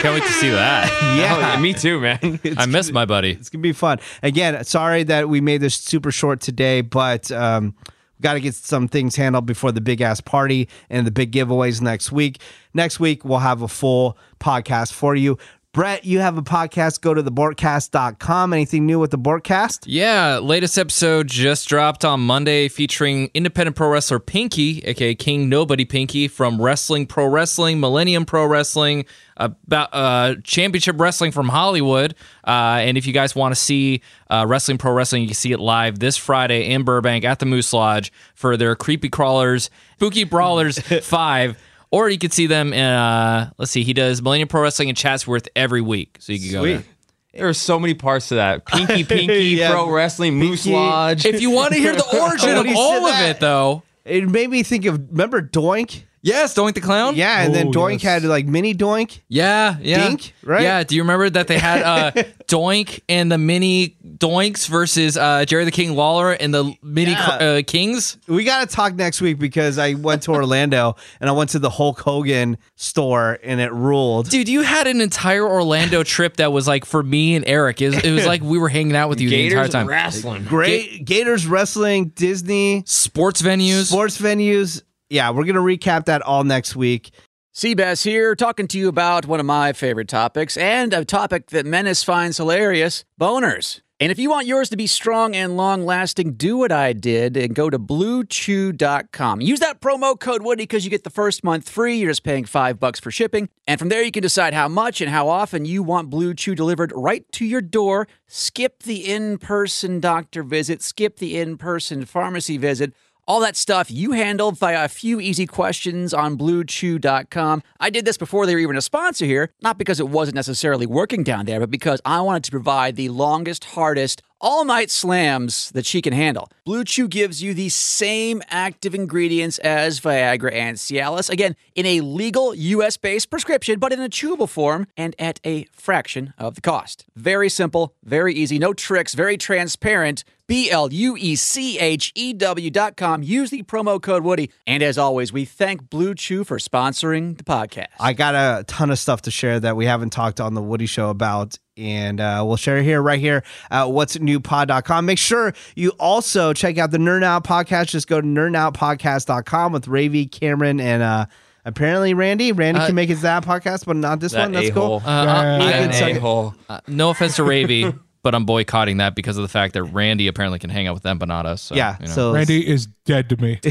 Can't 0.03 0.15
wait 0.15 0.27
to 0.27 0.33
see 0.33 0.51
that. 0.51 0.91
Oh, 0.93 1.17
yeah, 1.17 1.59
me 1.61 1.73
too, 1.73 1.99
man. 2.01 2.19
It's 2.45 2.61
I 2.61 2.67
miss 2.67 2.93
my 2.93 3.07
buddy. 3.07 3.31
it's 3.33 3.49
gonna 3.49 3.63
be 3.63 3.73
fun. 3.73 4.01
Again, 4.23 4.63
sorry 4.65 5.03
that 5.05 5.31
we 5.31 5.41
made 5.41 5.63
this 5.63 5.75
super 5.77 6.11
short 6.13 6.41
today, 6.43 6.83
but 6.83 7.33
um, 7.33 7.75
we 8.19 8.23
got 8.23 8.35
to 8.35 8.41
get 8.41 8.55
some 8.55 8.87
things 8.87 9.17
handled 9.17 9.47
before 9.47 9.73
the 9.73 9.81
big 9.81 10.03
ass 10.03 10.21
party 10.21 10.69
and 10.91 11.07
the 11.07 11.11
big 11.11 11.33
giveaways 11.33 11.81
next 11.81 12.13
week. 12.13 12.41
Next 12.75 13.01
week 13.01 13.25
we'll 13.25 13.39
have 13.39 13.63
a 13.63 13.69
full 13.69 14.19
podcast 14.41 14.93
for 14.93 15.15
you. 15.17 15.39
Brett, 15.75 16.05
you 16.05 16.21
have 16.21 16.39
a 16.39 16.43
podcast. 16.43 17.01
Go 17.01 17.15
to 17.15 17.21
thebortcast.com. 17.21 18.53
Anything 18.53 18.87
new 18.87 19.01
with 19.01 19.11
the 19.11 19.19
Bortcast? 19.19 19.81
Yeah, 19.87 20.39
latest 20.39 20.79
episode 20.79 21.27
just 21.27 21.69
dropped 21.69 22.05
on 22.05 22.21
Monday 22.21 22.69
featuring 22.69 23.29
independent 23.35 23.75
pro 23.75 23.89
wrestler 23.89 24.21
Pinky, 24.21 24.85
aka 24.85 25.17
King 25.17 25.49
Nobody 25.49 25.85
Pinky 25.85 26.29
from 26.29 26.63
Wrestling 26.63 27.09
Pro 27.09 27.27
Wrestling, 27.27 27.81
Millennium 27.81 28.25
Pro 28.25 28.47
Wrestling, 28.47 29.05
about 29.37 29.89
uh, 29.93 30.37
championship 30.45 30.95
wrestling 31.01 31.33
from 31.33 31.49
Hollywood. 31.49 32.15
Uh, 32.47 32.79
and 32.79 32.97
if 32.97 33.05
you 33.05 33.13
guys 33.13 33.35
want 33.35 33.53
to 33.53 33.61
see 33.61 34.01
uh, 34.31 34.45
Wrestling 34.47 34.79
Pro 34.79 34.93
Wrestling, 34.93 35.23
you 35.23 35.29
can 35.29 35.35
see 35.35 35.51
it 35.51 35.59
live 35.59 35.99
this 35.99 36.17
Friday 36.17 36.71
in 36.71 36.85
Burbank 36.85 37.25
at 37.25 37.41
the 37.41 37.47
Moose 37.47 37.73
Lodge 37.73 38.13
for 38.37 38.57
their 38.57 38.77
Creepy 38.77 39.09
Crawlers, 39.09 39.71
Spooky 39.97 40.23
Brawlers 40.23 40.79
5. 41.03 41.59
Or 41.95 42.09
you 42.09 42.19
could 42.19 42.33
see 42.33 42.47
them 42.49 42.73
in, 42.73 42.85
uh, 42.85 43.51
let's 43.57 43.71
see, 43.71 43.85
he 43.85 43.93
does 43.93 44.21
Millennium 44.21 44.49
Pro 44.49 44.63
Wrestling 44.63 44.89
in 44.89 44.97
Chatsworth 44.97 45.47
every 45.55 45.81
week. 45.81 46.17
So 46.19 46.33
you 46.33 46.41
can 46.41 46.51
go 46.51 46.63
there. 46.67 46.77
Sweet. 46.79 46.87
There 47.35 47.49
are 47.49 47.53
so 47.55 47.79
many 47.79 47.95
parts 47.95 48.29
to 48.31 48.35
that. 48.37 48.65
Pinky, 48.67 49.05
Pinky, 49.05 49.45
Yeah. 49.51 49.71
Pro 49.71 49.89
Wrestling, 49.91 50.35
Moose 50.37 50.65
Pinky. 50.65 50.77
Lodge. 50.77 51.25
If 51.25 51.41
you 51.41 51.51
want 51.51 51.73
to 51.73 51.79
hear 51.79 51.95
the 51.95 52.19
origin 52.21 52.57
of 52.57 52.67
all 52.77 53.07
of 53.07 53.13
that- 53.13 53.37
it, 53.37 53.41
though, 53.41 53.83
It 54.05 54.29
made 54.29 54.51
me 54.51 54.63
think 54.65 54.87
of, 54.87 55.11
remember 55.11 55.41
Doink? 55.41 56.03
Yes, 56.25 56.55
Doink 56.55 56.75
the 56.75 56.81
Clown? 56.81 57.15
Yeah, 57.15 57.43
and 57.43 57.55
then 57.55 57.69
Oh, 57.69 57.71
Doink 57.71 58.03
yes. 58.03 58.23
had 58.23 58.25
like 58.25 58.47
mini 58.47 58.75
Doink. 58.75 59.21
Yeah, 59.29 59.77
yeah. 59.81 60.09
Dink, 60.09 60.33
right? 60.43 60.63
Yeah. 60.63 60.83
Do 60.83 60.97
you 60.97 61.03
remember 61.03 61.31
that 61.31 61.47
they 61.47 61.59
had 61.59 61.83
uh, 61.83 62.11
Doink 62.49 63.01
and 63.09 63.31
the 63.31 63.39
mini 63.39 63.97
Doinks 64.05 64.67
versus 64.69 65.17
uh, 65.17 65.45
Jerry 65.45 65.65
the 65.65 65.71
King 65.71 65.95
Lawler 65.95 66.33
and 66.33 66.53
the 66.53 66.75
mini 66.83 67.13
Yeah. 67.13 67.27
uh, 67.29 67.63
Kings? 67.67 68.17
We 68.27 68.45
got 68.45 68.69
to 68.69 68.75
talk 68.75 68.95
next 68.95 69.21
week 69.21 69.39
because 69.39 69.79
I 69.79 69.95
went 69.95 70.23
to 70.25 70.33
Orlando 70.33 70.97
and 71.21 71.29
I 71.29 71.33
went 71.33 71.51
to 71.51 71.59
the 71.59 71.71
Hulk 71.71 72.01
Hogan 72.01 72.59
store 72.77 73.39
and 73.43 73.61
it 73.61 73.73
ruled. 73.73 74.31
Dude, 74.31 74.49
you 74.49 74.63
had 74.63 74.87
an 74.87 75.01
entire 75.01 75.47
Orlando 75.47 76.03
trip 76.03 76.37
that 76.39 76.53
was 76.53 76.67
like 76.67 76.85
for 76.85 77.03
me 77.03 77.35
and 77.37 77.45
Eric. 77.47 77.83
It 77.83 77.89
was, 77.91 78.05
it 78.05 78.13
was 78.13 78.27
like 78.27 78.43
we 78.43 78.59
were 78.59 78.69
hanging 78.69 78.97
out 78.97 79.09
with 79.09 79.21
you 79.21 79.29
the 79.31 79.45
entire 79.47 79.61
Gators 79.65 79.73
time. 79.73 79.87
wrestling. 79.89 80.45
Great 80.45 81.05
Gators 81.05 81.47
wrestling, 81.47 82.07
Disney, 82.15 82.83
Sports 82.87 83.43
venues. 83.43 83.87
sports 83.87 84.21
venues. 84.21 84.83
Yeah, 85.15 85.31
we're 85.31 85.45
going 85.45 85.55
to 85.55 85.61
recap 85.61 86.07
that 86.07 86.23
all 86.23 86.43
next 86.43 86.75
week. 86.75 87.13
Seabass 87.55 88.03
here, 88.03 88.35
talking 88.35 88.67
to 88.67 88.77
you 88.77 88.89
about 88.89 89.27
one 89.27 89.39
of 89.39 89.47
my 89.47 89.73
favorite 89.73 90.09
topics 90.09 90.57
and 90.57 90.93
a 90.93 91.05
topic 91.05 91.51
that 91.51 91.65
Menace 91.65 92.03
finds 92.03 92.39
hilarious 92.39 93.05
boners. 93.21 93.81
And 94.01 94.11
if 94.11 94.19
you 94.19 94.29
want 94.29 94.49
yours 94.49 94.71
to 94.71 94.77
be 94.77 94.89
strong 94.89 95.37
and 95.37 95.57
long 95.57 95.87
lasting, 95.87 96.33
do 96.33 96.57
what 96.57 96.73
I 96.73 96.95
did 96.95 97.37
and 97.37 97.55
go 97.55 97.71
to 97.71 97.79
bluechew.com. 97.79 99.41
Use 99.41 99.61
that 99.61 99.81
promo 99.81 100.19
code 100.19 100.43
Woody 100.43 100.65
because 100.65 100.85
you 100.85 100.91
get 100.91 101.05
the 101.05 101.11
first 101.11 101.45
month 101.45 101.69
free. 101.69 101.95
You're 101.95 102.11
just 102.11 102.25
paying 102.25 102.45
five 102.45 102.81
bucks 102.81 102.99
for 102.99 103.13
shipping. 103.13 103.49
And 103.69 103.79
from 103.79 103.91
there, 103.91 104.03
you 104.03 104.11
can 104.11 104.21
decide 104.23 104.53
how 104.53 104.67
much 104.67 105.01
and 105.01 105.09
how 105.09 105.29
often 105.29 105.65
you 105.65 105.85
want 105.85 106.11
Blue 106.11 106.35
Chew 106.35 106.57
delivered 106.57 106.93
right 106.93 107.25
to 107.35 107.45
your 107.45 107.61
door. 107.61 108.09
Skip 108.27 108.83
the 108.83 109.09
in 109.09 109.39
person 109.39 110.01
doctor 110.01 110.43
visit, 110.43 110.83
skip 110.83 111.19
the 111.19 111.39
in 111.39 111.57
person 111.57 112.05
pharmacy 112.05 112.59
visit. 112.59 112.93
All 113.27 113.41
that 113.41 113.57
stuff 113.57 113.91
you 113.91 114.13
handled 114.13 114.59
via 114.59 114.85
a 114.85 114.89
few 114.89 115.19
easy 115.19 115.47
questions 115.47 116.13
on 116.13 116.37
bluechew.com. 116.37 117.63
I 117.81 117.89
did 117.89 118.05
this 118.05 118.19
before 118.19 118.45
they 118.45 118.55
were 118.55 118.61
even 118.61 118.77
a 118.77 118.83
sponsor 118.83 119.25
here, 119.25 119.51
not 119.63 119.79
because 119.79 119.99
it 119.99 120.09
wasn't 120.11 120.35
necessarily 120.35 120.85
working 120.85 121.25
down 121.25 121.47
there, 121.47 121.59
but 121.59 121.71
because 121.71 122.03
I 122.05 122.21
wanted 122.21 122.45
to 122.45 122.51
provide 122.51 122.97
the 122.97 123.09
longest, 123.09 123.65
hardest, 123.65 124.21
all 124.45 124.67
night 124.67 124.91
slams 124.91 125.71
that 125.71 125.87
she 125.87 126.03
can 126.03 126.13
handle. 126.13 126.51
Blue 126.67 126.85
Chew 126.85 127.09
gives 127.09 127.43
you 127.43 127.55
the 127.55 127.71
same 127.71 128.43
active 128.51 128.95
ingredients 128.95 129.59
as 129.59 130.01
Viagra 130.01 130.53
and 130.53 130.77
Cialis, 130.77 131.31
again, 131.31 131.57
in 131.75 131.87
a 131.87 132.03
legal 132.03 132.55
US 132.55 132.99
based 132.99 133.31
prescription, 133.31 133.79
but 133.79 133.91
in 133.91 134.01
a 134.01 134.09
chewable 134.11 134.49
form 134.49 134.87
and 134.99 135.17
at 135.19 135.41
a 135.45 135.65
fraction 135.73 136.35
of 136.37 136.57
the 136.57 136.61
cost. 136.61 137.07
Very 137.17 137.49
simple, 137.49 137.95
very 138.05 138.35
easy, 138.35 138.59
no 138.59 138.75
tricks, 138.75 139.15
very 139.15 139.39
transparent. 139.39 140.25
B 140.47 140.71
L 140.71 140.93
U 140.93 141.17
E 141.19 141.37
C 141.37 141.79
H 141.79 142.13
E 142.15 142.35
W 142.35 142.71
dot 142.71 142.99
com. 142.99 143.23
Use 143.23 143.49
the 143.49 143.63
promo 143.63 143.99
code 144.01 144.25
Woody. 144.25 144.51
And 144.67 144.83
as 144.83 144.99
always, 144.99 145.33
we 145.33 145.47
thank 145.47 145.89
Blue 145.89 146.15
Chew 146.15 146.45
for 146.45 146.59
sponsoring 146.59 147.39
the 147.39 147.45
podcast. 147.45 147.87
I 147.99 148.13
got 148.13 148.35
a 148.35 148.63
ton 148.65 148.91
of 148.91 148.99
stuff 148.99 149.23
to 149.23 149.31
share 149.31 149.59
that 149.61 149.75
we 149.75 149.87
haven't 149.87 150.11
talked 150.11 150.43
on 150.43 150.53
the 150.53 150.61
Woody 150.63 150.85
Show 150.85 151.09
about. 151.09 151.59
And 151.77 152.21
uh, 152.21 152.45
we'll 152.47 152.57
share 152.57 152.79
it 152.79 152.85
here, 152.85 153.03
right 153.03 153.19
here 153.19 153.43
at 153.71 153.85
what's 153.91 154.17
newpod.com. 154.17 155.07
Make 155.07 155.19
sure 155.19 155.53
you 155.75 155.91
also 155.99 156.53
check 156.53 156.79
out 156.79 156.93
the 156.93 156.99
Nerd 156.99 157.25
Out 157.25 157.43
podcast. 157.45 157.87
Just 157.89 158.07
go 158.07 158.21
to 158.21 158.27
nerdoutpodcast.com 158.27 159.73
with 159.73 159.87
Ravy, 159.87 160.31
Cameron, 160.31 160.79
and 160.79 161.03
uh, 161.03 161.27
apparently 161.65 162.15
Randy. 162.15 162.53
Randy 162.53 162.81
Uh, 162.81 162.87
can 162.87 162.95
make 162.95 163.09
his 163.09 163.23
that 163.23 163.45
podcast, 163.45 163.87
but 163.87 163.97
not 163.97 164.21
this 164.21 164.33
That 164.33 164.43
one. 164.43 164.53
That's 164.53 164.69
a-hole. 164.69 165.01
cool. 165.01 165.09
Uh, 165.11 165.25
Yeah. 165.25 165.59
I- 165.65 165.89
Ethan, 165.89 166.11
An 166.11 166.17
a-hole. 166.17 166.55
uh, 166.69 166.81
no 166.87 167.11
offense 167.11 167.37
to 167.37 167.43
Ravy, 167.43 167.99
but 168.25 168.35
I'm 168.35 168.47
boycotting 168.47 168.97
that 168.97 169.15
because 169.15 169.37
of 169.37 169.43
the 169.43 169.49
fact 169.49 169.75
that 169.75 169.85
Randy 169.85 170.27
apparently 170.27 170.59
can 170.59 170.71
hang 170.71 170.89
out 170.89 170.95
with 170.95 171.03
them, 171.05 171.19
but 171.19 171.29
not 171.29 171.45
us. 171.45 171.63
So, 171.63 171.75
yeah. 171.77 171.97
you 172.01 172.07
know. 172.07 172.13
So 172.13 172.35
Randy 172.35 172.67
is 172.67 172.87
dead 173.05 173.29
to 173.29 173.37
me. 173.37 173.61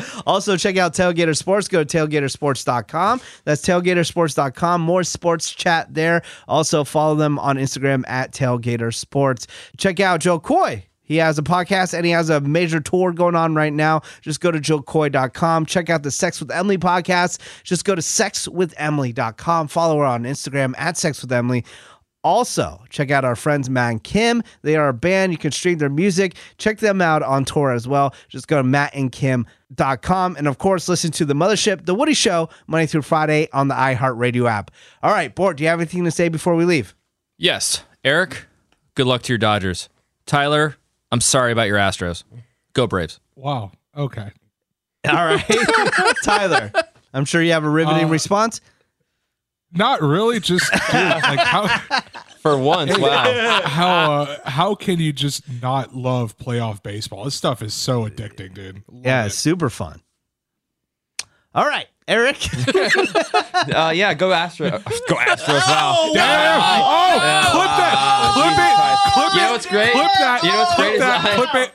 Also, 0.26 0.56
check 0.56 0.76
out 0.76 0.94
Tailgater 0.94 1.36
Sports. 1.36 1.68
Go 1.68 1.82
to 1.82 1.98
tailgatersports.com. 1.98 3.20
That's 3.44 3.62
tailgatersports.com. 3.62 4.80
More 4.80 5.02
sports 5.02 5.50
chat 5.50 5.92
there. 5.92 6.22
Also, 6.46 6.84
follow 6.84 7.14
them 7.14 7.38
on 7.38 7.56
Instagram 7.56 8.04
at 8.06 8.32
Tailgater 8.32 8.94
Sports. 8.94 9.46
Check 9.76 10.00
out 10.00 10.20
Jo 10.20 10.38
Koy. 10.38 10.84
He 11.02 11.16
has 11.16 11.38
a 11.38 11.42
podcast 11.42 11.92
and 11.92 12.06
he 12.06 12.12
has 12.12 12.30
a 12.30 12.40
major 12.40 12.78
tour 12.78 13.12
going 13.12 13.34
on 13.34 13.56
right 13.56 13.72
now. 13.72 14.02
Just 14.20 14.40
go 14.40 14.52
to 14.52 14.60
jokoy.com. 14.60 15.66
Check 15.66 15.90
out 15.90 16.04
the 16.04 16.10
Sex 16.12 16.38
with 16.38 16.52
Emily 16.52 16.78
podcast. 16.78 17.40
Just 17.64 17.84
go 17.84 17.96
to 17.96 18.00
sexwithemily.com. 18.00 19.66
Follow 19.66 19.98
her 19.98 20.04
on 20.04 20.22
Instagram 20.22 20.72
at 20.78 20.96
Sex 20.96 21.20
with 21.20 21.32
Emily. 21.32 21.64
Also, 22.22 22.82
check 22.90 23.10
out 23.10 23.24
our 23.24 23.34
friends 23.36 23.70
Matt 23.70 23.90
and 23.92 24.04
Kim. 24.04 24.42
They 24.62 24.76
are 24.76 24.88
a 24.88 24.92
band. 24.92 25.32
You 25.32 25.38
can 25.38 25.52
stream 25.52 25.78
their 25.78 25.88
music. 25.88 26.34
Check 26.58 26.78
them 26.78 27.00
out 27.00 27.22
on 27.22 27.44
tour 27.46 27.72
as 27.72 27.88
well. 27.88 28.14
Just 28.28 28.46
go 28.46 28.58
to 28.58 28.62
mattandkim.com. 28.62 30.36
And 30.36 30.46
of 30.48 30.58
course, 30.58 30.88
listen 30.88 31.10
to 31.12 31.24
The 31.24 31.34
Mothership, 31.34 31.86
The 31.86 31.94
Woody 31.94 32.14
Show, 32.14 32.48
Monday 32.66 32.86
through 32.86 33.02
Friday 33.02 33.48
on 33.52 33.68
the 33.68 33.74
iHeartRadio 33.74 34.48
app. 34.50 34.70
All 35.02 35.12
right, 35.12 35.34
Bort, 35.34 35.56
do 35.56 35.62
you 35.64 35.68
have 35.70 35.80
anything 35.80 36.04
to 36.04 36.10
say 36.10 36.28
before 36.28 36.54
we 36.54 36.64
leave? 36.64 36.94
Yes. 37.38 37.84
Eric, 38.04 38.46
good 38.94 39.06
luck 39.06 39.22
to 39.22 39.32
your 39.32 39.38
Dodgers. 39.38 39.88
Tyler, 40.26 40.76
I'm 41.10 41.20
sorry 41.20 41.52
about 41.52 41.68
your 41.68 41.78
Astros. 41.78 42.24
Go 42.74 42.86
Braves. 42.86 43.18
Wow. 43.34 43.72
Okay. 43.96 44.30
All 45.08 45.14
right. 45.26 45.44
Tyler, 46.24 46.70
I'm 47.14 47.24
sure 47.24 47.42
you 47.42 47.52
have 47.52 47.64
a 47.64 47.68
riveting 47.70 48.04
Uh, 48.04 48.08
response. 48.08 48.60
Not 49.72 50.02
really. 50.02 50.40
Just 50.40 50.70
dude, 50.90 50.94
like 50.94 51.38
how 51.40 51.68
For 52.40 52.56
once, 52.58 52.98
wow. 52.98 53.60
how 53.64 54.12
uh, 54.22 54.38
how 54.50 54.74
can 54.74 54.98
you 54.98 55.12
just 55.12 55.42
not 55.62 55.94
love 55.94 56.36
playoff 56.38 56.82
baseball? 56.82 57.24
This 57.24 57.34
stuff 57.34 57.62
is 57.62 57.72
so 57.74 58.04
addicting, 58.08 58.54
dude. 58.54 58.82
Love 58.90 59.04
Yeah, 59.04 59.26
it. 59.26 59.30
super 59.30 59.70
fun. 59.70 60.00
All 61.54 61.66
right, 61.66 61.86
Eric. 62.08 62.38
Uh, 63.60 63.92
yeah, 63.94 64.14
go 64.14 64.30
Astros. 64.30 64.82
Go 65.06 65.16
Astros. 65.16 65.60
Wow. 65.66 66.10
Damn! 66.14 66.60
Oh, 66.62 67.50
clip 67.52 67.66
that! 67.76 68.32
Clip 68.32 68.46
it! 68.56 69.12
Clip 69.12 69.26
it. 69.26 69.34
You 69.34 69.40
know 69.42 69.52
what's 69.52 69.66
great? 69.66 69.92
Clip 69.92 70.10
that! 70.18 70.42
You 70.42 70.48
know 70.48 70.58
what's 70.60 70.76
great 70.76 70.94
is 70.94 71.00
that! 71.00 71.34
Clip 71.36 71.54
it! 71.68 71.72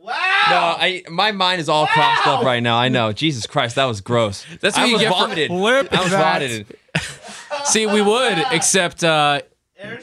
Wow. 0.00 0.12
No, 0.50 0.56
I 0.84 1.02
my 1.08 1.30
mind 1.32 1.60
is 1.60 1.68
all 1.68 1.86
crossed 1.86 2.26
up 2.26 2.42
right 2.44 2.60
now. 2.62 2.76
I 2.76 2.88
know. 2.88 3.12
Jesus 3.12 3.46
Christ, 3.46 3.76
that 3.76 3.84
was 3.84 4.00
gross. 4.00 4.44
That's 4.60 4.76
what 4.76 4.82
I 4.84 4.86
you 4.86 4.94
was 4.94 5.02
get 5.02 5.12
for- 5.12 5.18
vomited. 5.20 5.48
Flip 5.48 5.88
I 5.92 6.02
was 6.02 6.10
that. 6.10 6.40
vomited. 6.40 6.76
See, 7.64 7.86
we 7.86 8.00
would, 8.02 8.38
except 8.52 9.02
uh, 9.04 9.42
Yeah, 9.80 9.94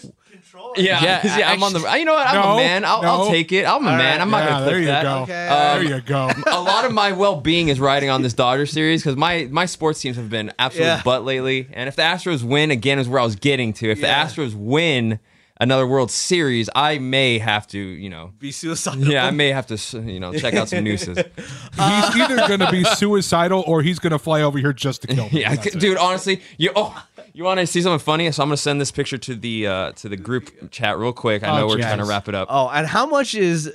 Yeah, 0.78 1.02
yeah, 1.24 1.38
yeah 1.38 1.52
I'm 1.52 1.64
on 1.64 1.74
the. 1.74 1.80
You 1.98 2.06
know 2.06 2.14
what? 2.14 2.28
I'm 2.28 2.36
No, 2.36 2.54
a 2.54 2.56
man. 2.58 2.86
I'll, 2.86 3.02
I'll 3.06 3.30
take 3.30 3.52
it. 3.52 3.66
I'm 3.66 3.82
a 3.88 3.98
man. 3.98 4.22
I'm 4.22 4.30
not 4.30 4.44
Yeah, 4.44 4.50
gonna 4.50 4.66
there 4.66 4.74
clip 4.76 4.82
you 4.82 4.86
that. 4.88 5.04
go. 5.04 5.22
Okay. 5.24 5.48
There 5.50 5.84
you 5.84 6.02
go. 6.02 6.30
a 6.52 6.62
lot 6.62 6.86
of 6.86 6.92
my 6.92 7.12
well-being 7.14 7.70
is 7.70 7.80
riding 7.80 8.10
on 8.10 8.22
this 8.22 8.34
Dodger 8.34 8.66
series 8.66 9.02
because 9.02 9.16
my 9.18 9.48
my 9.52 9.66
sports 9.66 10.02
teams 10.02 10.18
have 10.18 10.30
been 10.30 10.52
absolute 10.60 10.86
Yeah. 10.86 11.02
butt 11.04 11.24
lately. 11.24 11.68
And 11.74 11.88
if 11.88 11.96
the 11.96 12.02
Astros 12.02 12.44
win 12.44 12.72
again, 12.72 13.00
is 13.00 13.08
where 13.08 13.20
I 13.22 13.24
was 13.24 13.36
getting 13.36 13.74
to. 13.74 13.90
If 13.90 14.00
Yeah. 14.00 14.24
the 14.28 14.30
Astros 14.34 14.54
win 14.54 15.20
another 15.60 15.88
World 15.88 16.12
Series, 16.12 16.70
I 16.76 16.98
may 17.00 17.40
have 17.40 17.68
to, 17.68 17.80
you 17.80 18.10
know, 18.10 18.32
Be 18.40 18.52
suicidal. 18.52 19.06
yeah, 19.06 19.26
I 19.26 19.32
may 19.32 19.50
have 19.52 19.68
to, 19.68 20.02
you 20.02 20.20
know, 20.20 20.34
check 20.34 20.54
out 20.54 20.70
some 20.70 20.84
nooses. 20.84 21.18
He's 21.38 22.16
either 22.16 22.36
going 22.48 22.60
to 22.60 22.70
be 22.72 22.84
suicidal 22.84 23.64
or 23.68 23.82
he's 23.82 24.00
going 24.00 24.12
to 24.12 24.20
fly 24.20 24.42
over 24.42 24.58
here 24.60 24.74
just 24.74 25.02
to 25.04 25.08
kill 25.08 25.26
me. 25.30 25.32
Yeah, 25.42 25.56
That's 25.56 25.76
it. 25.76 25.80
dude. 25.80 25.98
Honestly, 25.98 26.42
you 26.58 26.72
oh, 26.76 27.06
you 27.34 27.44
want 27.44 27.60
to 27.60 27.68
see 27.68 27.82
something 27.82 28.00
funny? 28.00 28.32
So 28.32 28.42
I'm 28.44 28.50
gonna 28.50 28.58
send 28.58 28.80
this 28.80 28.92
picture 28.92 29.18
to 29.18 29.36
the 29.36 29.68
uh 29.68 29.92
to 29.94 30.08
the 30.10 30.16
group 30.18 30.72
chat 30.72 30.98
real 30.98 31.12
quick. 31.14 31.44
I 31.44 31.48
know 31.58 31.66
Oh, 31.66 31.68
we're 31.68 31.76
jeez. 31.78 31.82
trying 31.82 31.98
to 32.00 32.06
wrap 32.06 32.28
it 32.30 32.36
up, 32.36 32.48
Oh, 32.50 32.70
and 32.70 32.88
how 32.88 33.06
much 33.06 33.36
is 33.36 33.74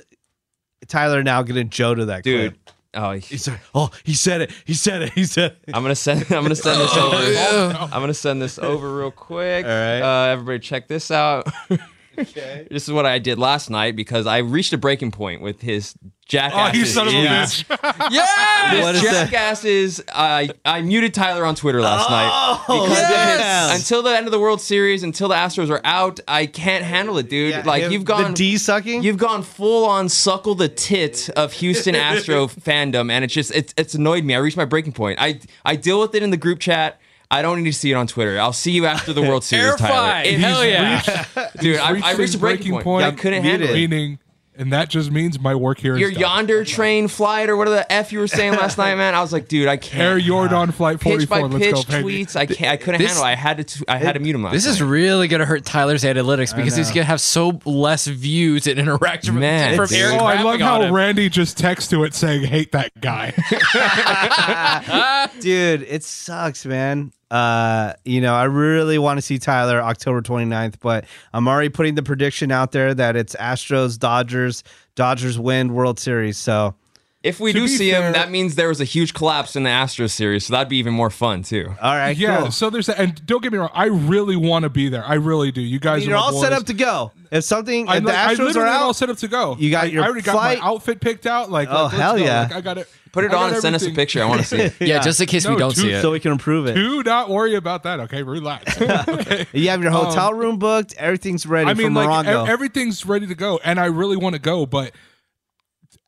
Tyler 0.87 1.21
now 1.23 1.43
going 1.43 1.55
to 1.55 1.63
Joe 1.63 1.93
to 1.93 2.05
that 2.05 2.23
dude. 2.23 2.53
clip? 2.65 2.75
Oh, 2.93 3.11
He's 3.11 3.47
like, 3.47 3.59
oh, 3.73 3.89
he 4.03 4.13
said 4.13 4.41
it. 4.41 4.51
He 4.65 4.73
said 4.73 5.01
it. 5.03 5.13
He 5.13 5.23
said 5.23 5.55
it. 5.65 5.73
I'm 5.73 5.81
gonna 5.81 5.95
send. 5.95 6.23
I'm 6.23 6.43
gonna 6.43 6.55
send 6.55 6.81
this 6.81 6.95
over. 6.97 7.77
I'm 7.77 8.01
gonna 8.01 8.13
send 8.13 8.41
this 8.41 8.59
over 8.59 8.93
real 8.97 9.11
quick. 9.11 9.65
All 9.65 9.71
right. 9.71 10.01
Uh, 10.01 10.31
everybody, 10.33 10.59
check 10.59 10.87
this 10.89 11.09
out. 11.09 11.47
This 12.25 12.87
is 12.87 12.91
what 12.91 13.05
I 13.05 13.19
did 13.19 13.37
last 13.39 13.69
night 13.69 13.95
because 13.95 14.27
I 14.27 14.39
reached 14.39 14.73
a 14.73 14.77
breaking 14.77 15.11
point 15.11 15.41
with 15.41 15.61
his 15.61 15.95
oh, 16.03 16.09
Jackasses. 16.27 16.75
Oh, 16.75 16.79
you 16.79 16.85
son 16.85 17.07
of 17.07 17.13
a 17.13 17.17
bitch. 17.17 17.65
This 18.11 18.83
What 18.83 18.95
is 18.95 19.01
that? 19.03 19.29
Jackasses. 19.29 20.01
I 20.13 20.49
I 20.63 20.81
muted 20.81 21.13
Tyler 21.13 21.45
on 21.45 21.55
Twitter 21.55 21.81
last 21.81 22.09
night 22.09 22.29
Oh, 22.33 22.63
because 22.67 22.89
of 22.91 23.07
his- 23.07 23.07
yes. 23.07 23.79
until 23.79 24.01
the 24.03 24.15
end 24.15 24.27
of 24.27 24.31
the 24.31 24.39
World 24.39 24.61
Series, 24.61 25.03
until 25.03 25.27
the 25.27 25.35
Astros 25.35 25.69
are 25.69 25.81
out, 25.83 26.19
I 26.27 26.45
can't 26.45 26.83
handle 26.85 27.17
it, 27.17 27.29
dude. 27.29 27.51
Yeah, 27.51 27.63
like 27.65 27.91
you've 27.91 28.05
gone 28.05 28.31
the 28.31 28.37
D 28.37 28.57
sucking. 28.57 29.03
You've 29.03 29.17
gone 29.17 29.43
full 29.43 29.85
on 29.85 30.07
suckle 30.09 30.55
the 30.55 30.69
tit 30.69 31.29
of 31.35 31.53
Houston 31.53 31.95
Astro 31.95 32.47
fandom, 32.47 33.11
and 33.11 33.23
it's 33.25 33.33
just 33.33 33.53
it's 33.53 33.73
it's 33.77 33.93
annoyed 33.95 34.23
me. 34.23 34.33
I 34.35 34.37
reached 34.39 34.57
my 34.57 34.65
breaking 34.65 34.93
point. 34.93 35.19
I 35.21 35.39
I 35.65 35.75
deal 35.75 35.99
with 35.99 36.15
it 36.15 36.23
in 36.23 36.29
the 36.29 36.37
group 36.37 36.59
chat. 36.59 36.99
I 37.31 37.41
don't 37.41 37.63
need 37.63 37.71
to 37.71 37.77
see 37.77 37.91
it 37.91 37.95
on 37.95 38.07
Twitter. 38.07 38.37
I'll 38.39 38.51
see 38.53 38.71
you 38.73 38.85
after 38.85 39.13
the 39.13 39.21
World 39.21 39.43
Series, 39.45 39.75
Tyler. 39.77 40.23
Terrified. 40.23 40.27
If- 40.27 40.39
Hell 40.41 40.65
yeah. 40.65 41.49
dude, 41.59 41.77
I, 41.77 41.87
I 41.87 41.91
reached 41.93 42.17
reached 42.17 42.35
a 42.35 42.39
breaking, 42.39 42.71
breaking 42.73 42.83
point. 42.83 43.05
I 43.05 43.11
couldn't 43.11 43.43
handle 43.43 43.69
it. 43.69 43.73
Meaning, 43.73 44.19
and 44.57 44.73
that 44.73 44.89
just 44.89 45.09
means 45.11 45.39
my 45.39 45.55
work 45.55 45.79
here. 45.79 45.95
Your 45.97 46.11
done. 46.11 46.19
yonder 46.19 46.65
train 46.65 47.07
flight 47.07 47.49
or 47.49 47.55
whatever 47.55 47.77
the 47.77 47.91
f 47.91 48.11
you 48.11 48.19
were 48.19 48.27
saying 48.27 48.51
last 48.51 48.77
night, 48.77 48.95
man. 48.95 49.15
I 49.15 49.21
was 49.21 49.31
like, 49.31 49.47
dude, 49.47 49.69
I 49.69 49.77
can't. 49.77 50.01
Air 50.01 50.19
Jordan 50.19 50.71
flight 50.73 50.99
pitch 50.99 51.25
44. 51.25 51.37
by 51.37 51.41
Let's 51.57 51.65
pitch 51.65 51.87
go, 51.87 52.03
baby. 52.03 52.25
tweets. 52.25 52.35
I 52.35 52.45
can't. 52.47 52.69
I 52.69 52.75
couldn't 52.77 52.99
This- 52.99 53.11
handle. 53.11 53.25
it. 53.25 53.29
I 53.29 53.35
had 53.35 53.65
to. 53.67 53.85
I 53.87 53.97
had 53.97 54.13
to 54.13 54.19
mute 54.19 54.35
him 54.35 54.43
last 54.43 54.51
This 54.53 54.65
is 54.65 54.81
really 54.81 55.29
gonna 55.29 55.45
hurt 55.45 55.63
Tyler's 55.65 56.03
analytics 56.03 56.53
because 56.55 56.75
he's 56.75 56.89
gonna 56.91 57.05
have 57.05 57.21
so 57.21 57.59
less 57.65 58.07
views 58.07 58.67
and 58.67 58.77
interaction 58.77 59.39
Man, 59.39 59.77
from 59.77 59.87
dude. 59.87 59.97
Eric. 59.97 60.21
Oh, 60.21 60.25
I 60.25 60.41
love 60.43 60.59
how. 60.59 60.91
Randy 60.91 61.29
just 61.29 61.57
texts 61.57 61.89
to 61.91 62.03
it 62.03 62.13
saying, 62.13 62.43
hate 62.43 62.73
that 62.73 62.91
guy. 62.99 63.31
Dude, 65.39 65.83
it 65.83 66.03
sucks, 66.03 66.65
man. 66.65 67.13
Uh, 67.31 67.93
you 68.03 68.19
know, 68.19 68.33
I 68.35 68.43
really 68.43 68.97
want 68.97 69.17
to 69.17 69.21
see 69.21 69.39
Tyler 69.39 69.81
October 69.81 70.21
29th, 70.21 70.75
but 70.81 71.05
I'm 71.33 71.47
already 71.47 71.69
putting 71.69 71.95
the 71.95 72.03
prediction 72.03 72.51
out 72.51 72.73
there 72.73 72.93
that 72.93 73.15
it's 73.15 73.35
Astros, 73.37 73.97
Dodgers, 73.97 74.63
Dodgers 74.95 75.39
win 75.39 75.73
World 75.73 75.97
Series. 75.97 76.37
So 76.37 76.75
If 77.23 77.39
we 77.39 77.53
To 77.53 77.59
do 77.59 77.67
see 77.69 77.91
fair- 77.91 78.07
him, 78.07 78.13
that 78.13 78.31
means 78.31 78.55
there 78.55 78.67
was 78.67 78.81
a 78.81 78.83
huge 78.85 79.13
collapse 79.13 79.55
in 79.55 79.63
the 79.63 79.69
Astros 79.69 80.09
series, 80.11 80.45
so 80.45 80.51
that'd 80.53 80.67
be 80.67 80.77
even 80.77 80.93
more 80.93 81.09
fun 81.09 81.43
too. 81.43 81.67
all 81.81 81.95
right, 81.95 82.17
yeah, 82.17 82.41
cool. 82.41 82.51
so 82.51 82.69
there's 82.69 82.87
that. 82.87 82.99
And 82.99 83.25
don't 83.25 83.41
get 83.41 83.51
me 83.53 83.59
wrong, 83.59 83.69
I 83.73 83.85
really 83.85 84.35
want 84.35 84.63
to 84.63 84.69
be 84.69 84.89
there. 84.89 85.05
I 85.05 85.13
really 85.13 85.51
do. 85.51 85.61
You 85.61 85.79
guys 85.79 86.05
You're 86.05 86.17
are 86.17 86.19
my 86.19 86.25
all 86.35 86.41
set 86.41 86.51
up 86.51 86.65
to 86.65 86.73
go. 86.73 87.11
If 87.31 87.43
something, 87.45 87.85
if 87.85 87.89
I'm 87.89 88.03
the 88.03 88.09
like, 88.09 88.17
I 88.27 88.33
Astros 88.33 88.39
literally 88.39 88.69
are 88.69 88.73
am 88.73 88.81
all 88.83 88.93
set 88.93 89.09
up 89.09 89.17
to 89.19 89.27
go. 89.29 89.55
You 89.57 89.71
got 89.71 89.83
I, 89.85 89.87
your 89.87 90.03
I 90.03 90.07
already 90.07 90.21
got 90.23 90.35
my 90.35 90.57
outfit 90.61 90.99
picked 90.99 91.25
out. 91.25 91.49
Like, 91.49 91.69
Oh, 91.71 91.83
like, 91.83 91.93
hell 91.93 92.17
go. 92.17 92.23
yeah. 92.25 92.41
Like, 92.41 92.55
I 92.55 92.61
got 92.61 92.77
it. 92.79 92.89
Put 93.11 93.25
it 93.25 93.31
I 93.31 93.35
on 93.35 93.41
got 93.49 93.53
and 93.53 93.61
send 93.61 93.75
us 93.75 93.81
a 93.81 93.85
everything. 93.85 93.95
picture. 93.95 94.23
I 94.23 94.25
want 94.25 94.41
to 94.41 94.47
see 94.47 94.57
it. 94.57 94.73
Yeah, 94.79 94.99
just 94.99 95.19
in 95.19 95.27
case 95.27 95.45
we 95.45 95.53
No, 95.53 95.59
don't 95.59 95.75
see 95.75 95.91
it. 95.91 96.01
so 96.01 96.11
we 96.11 96.19
can 96.21 96.31
improve 96.31 96.65
it. 96.67 96.75
Do 96.75 97.03
not 97.03 97.29
worry 97.29 97.55
about 97.55 97.83
that. 97.83 97.99
Okay, 98.01 98.23
relax. 98.23 98.81
okay. 98.81 99.45
You 99.51 99.69
have 99.69 99.81
your 99.83 99.91
hotel 99.91 100.33
room 100.33 100.57
booked. 100.59 100.93
Everything's 100.97 101.45
ready 101.45 101.65
Um, 101.65 101.69
I 101.71 101.73
mean, 101.73 101.87
for 101.93 102.05
like 102.05 102.25
Morongo. 102.25 102.47
everything's 102.47 103.05
ready 103.05 103.27
to 103.27 103.35
go, 103.35 103.59
and 103.65 103.79
I 103.79 103.85
really 103.87 104.15
want 104.17 104.35
to 104.35 104.41
go, 104.41 104.65
but 104.65 104.93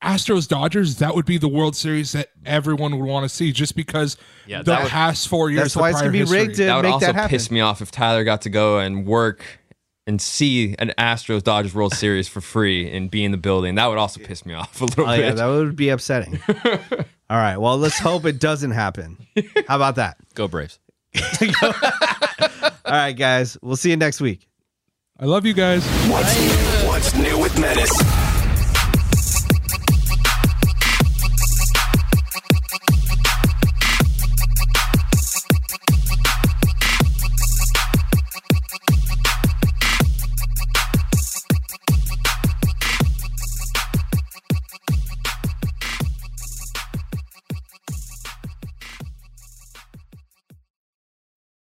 Astros 0.03 0.47
Dodgers 0.49 0.97
that 0.97 1.15
would 1.15 1.25
be 1.25 1.37
the 1.37 1.47
World 1.47 1.75
Series 1.77 2.11
that 2.11 2.29
everyone 2.45 2.97
would 2.99 3.05
want 3.07 3.23
to 3.23 3.29
see, 3.29 3.53
just 3.53 3.73
because 3.75 4.17
Yeah, 4.45 4.57
the 4.59 4.63
that 4.71 4.83
would- 4.83 4.89
past 4.91 5.29
four 5.29 5.49
years. 5.49 5.61
That's 5.63 5.73
the 5.75 5.79
why 5.79 5.89
it's 5.91 5.99
gonna 6.01 6.11
be 6.11 6.19
history. 6.19 6.39
rigged 6.39 6.55
to 6.57 6.65
That 6.65 6.75
would 6.75 6.81
make 6.83 6.93
also 6.93 7.05
that 7.07 7.15
happen. 7.15 7.29
piss 7.29 7.49
me 7.49 7.61
off 7.61 7.81
if 7.81 7.89
Tyler 7.89 8.23
got 8.25 8.41
to 8.41 8.49
go 8.49 8.79
and 8.79 9.05
work 9.05 9.43
and 10.05 10.21
see 10.21 10.75
an 10.79 10.91
Astros 10.97 11.43
Dodgers 11.43 11.73
World 11.73 11.93
Series 11.93 12.27
for 12.27 12.41
free 12.41 12.91
and 12.91 13.09
be 13.09 13.23
in 13.23 13.31
the 13.31 13.37
building. 13.37 13.75
That 13.75 13.87
would 13.87 13.97
also 13.97 14.19
piss 14.21 14.45
me 14.45 14.53
off 14.53 14.81
a 14.81 14.85
little 14.85 15.05
Oh 15.05 15.15
bit. 15.15 15.19
yeah, 15.19 15.31
that 15.31 15.45
would 15.47 15.75
be 15.75 15.89
upsetting. 15.89 16.39
All 17.29 17.37
right, 17.39 17.57
well, 17.57 17.77
let's 17.77 17.97
hope 17.99 18.25
it 18.25 18.39
doesn't 18.39 18.71
happen. 18.71 19.17
How 19.67 19.77
about 19.77 19.95
that? 19.95 20.17
Go 20.35 20.47
Braves. 20.47 20.79
All 21.63 21.71
right, 22.85 23.13
guys, 23.13 23.57
we'll 23.61 23.75
see 23.77 23.89
you 23.91 23.97
next 23.97 24.19
week. 24.21 24.47
I 25.19 25.25
love 25.25 25.45
you 25.45 25.53
guys. 25.53 25.85
What's 26.09 26.39
new? 26.39 26.87
What's 26.87 27.15
new 27.15 27.39
with 27.39 27.57
Menace? 27.59 27.91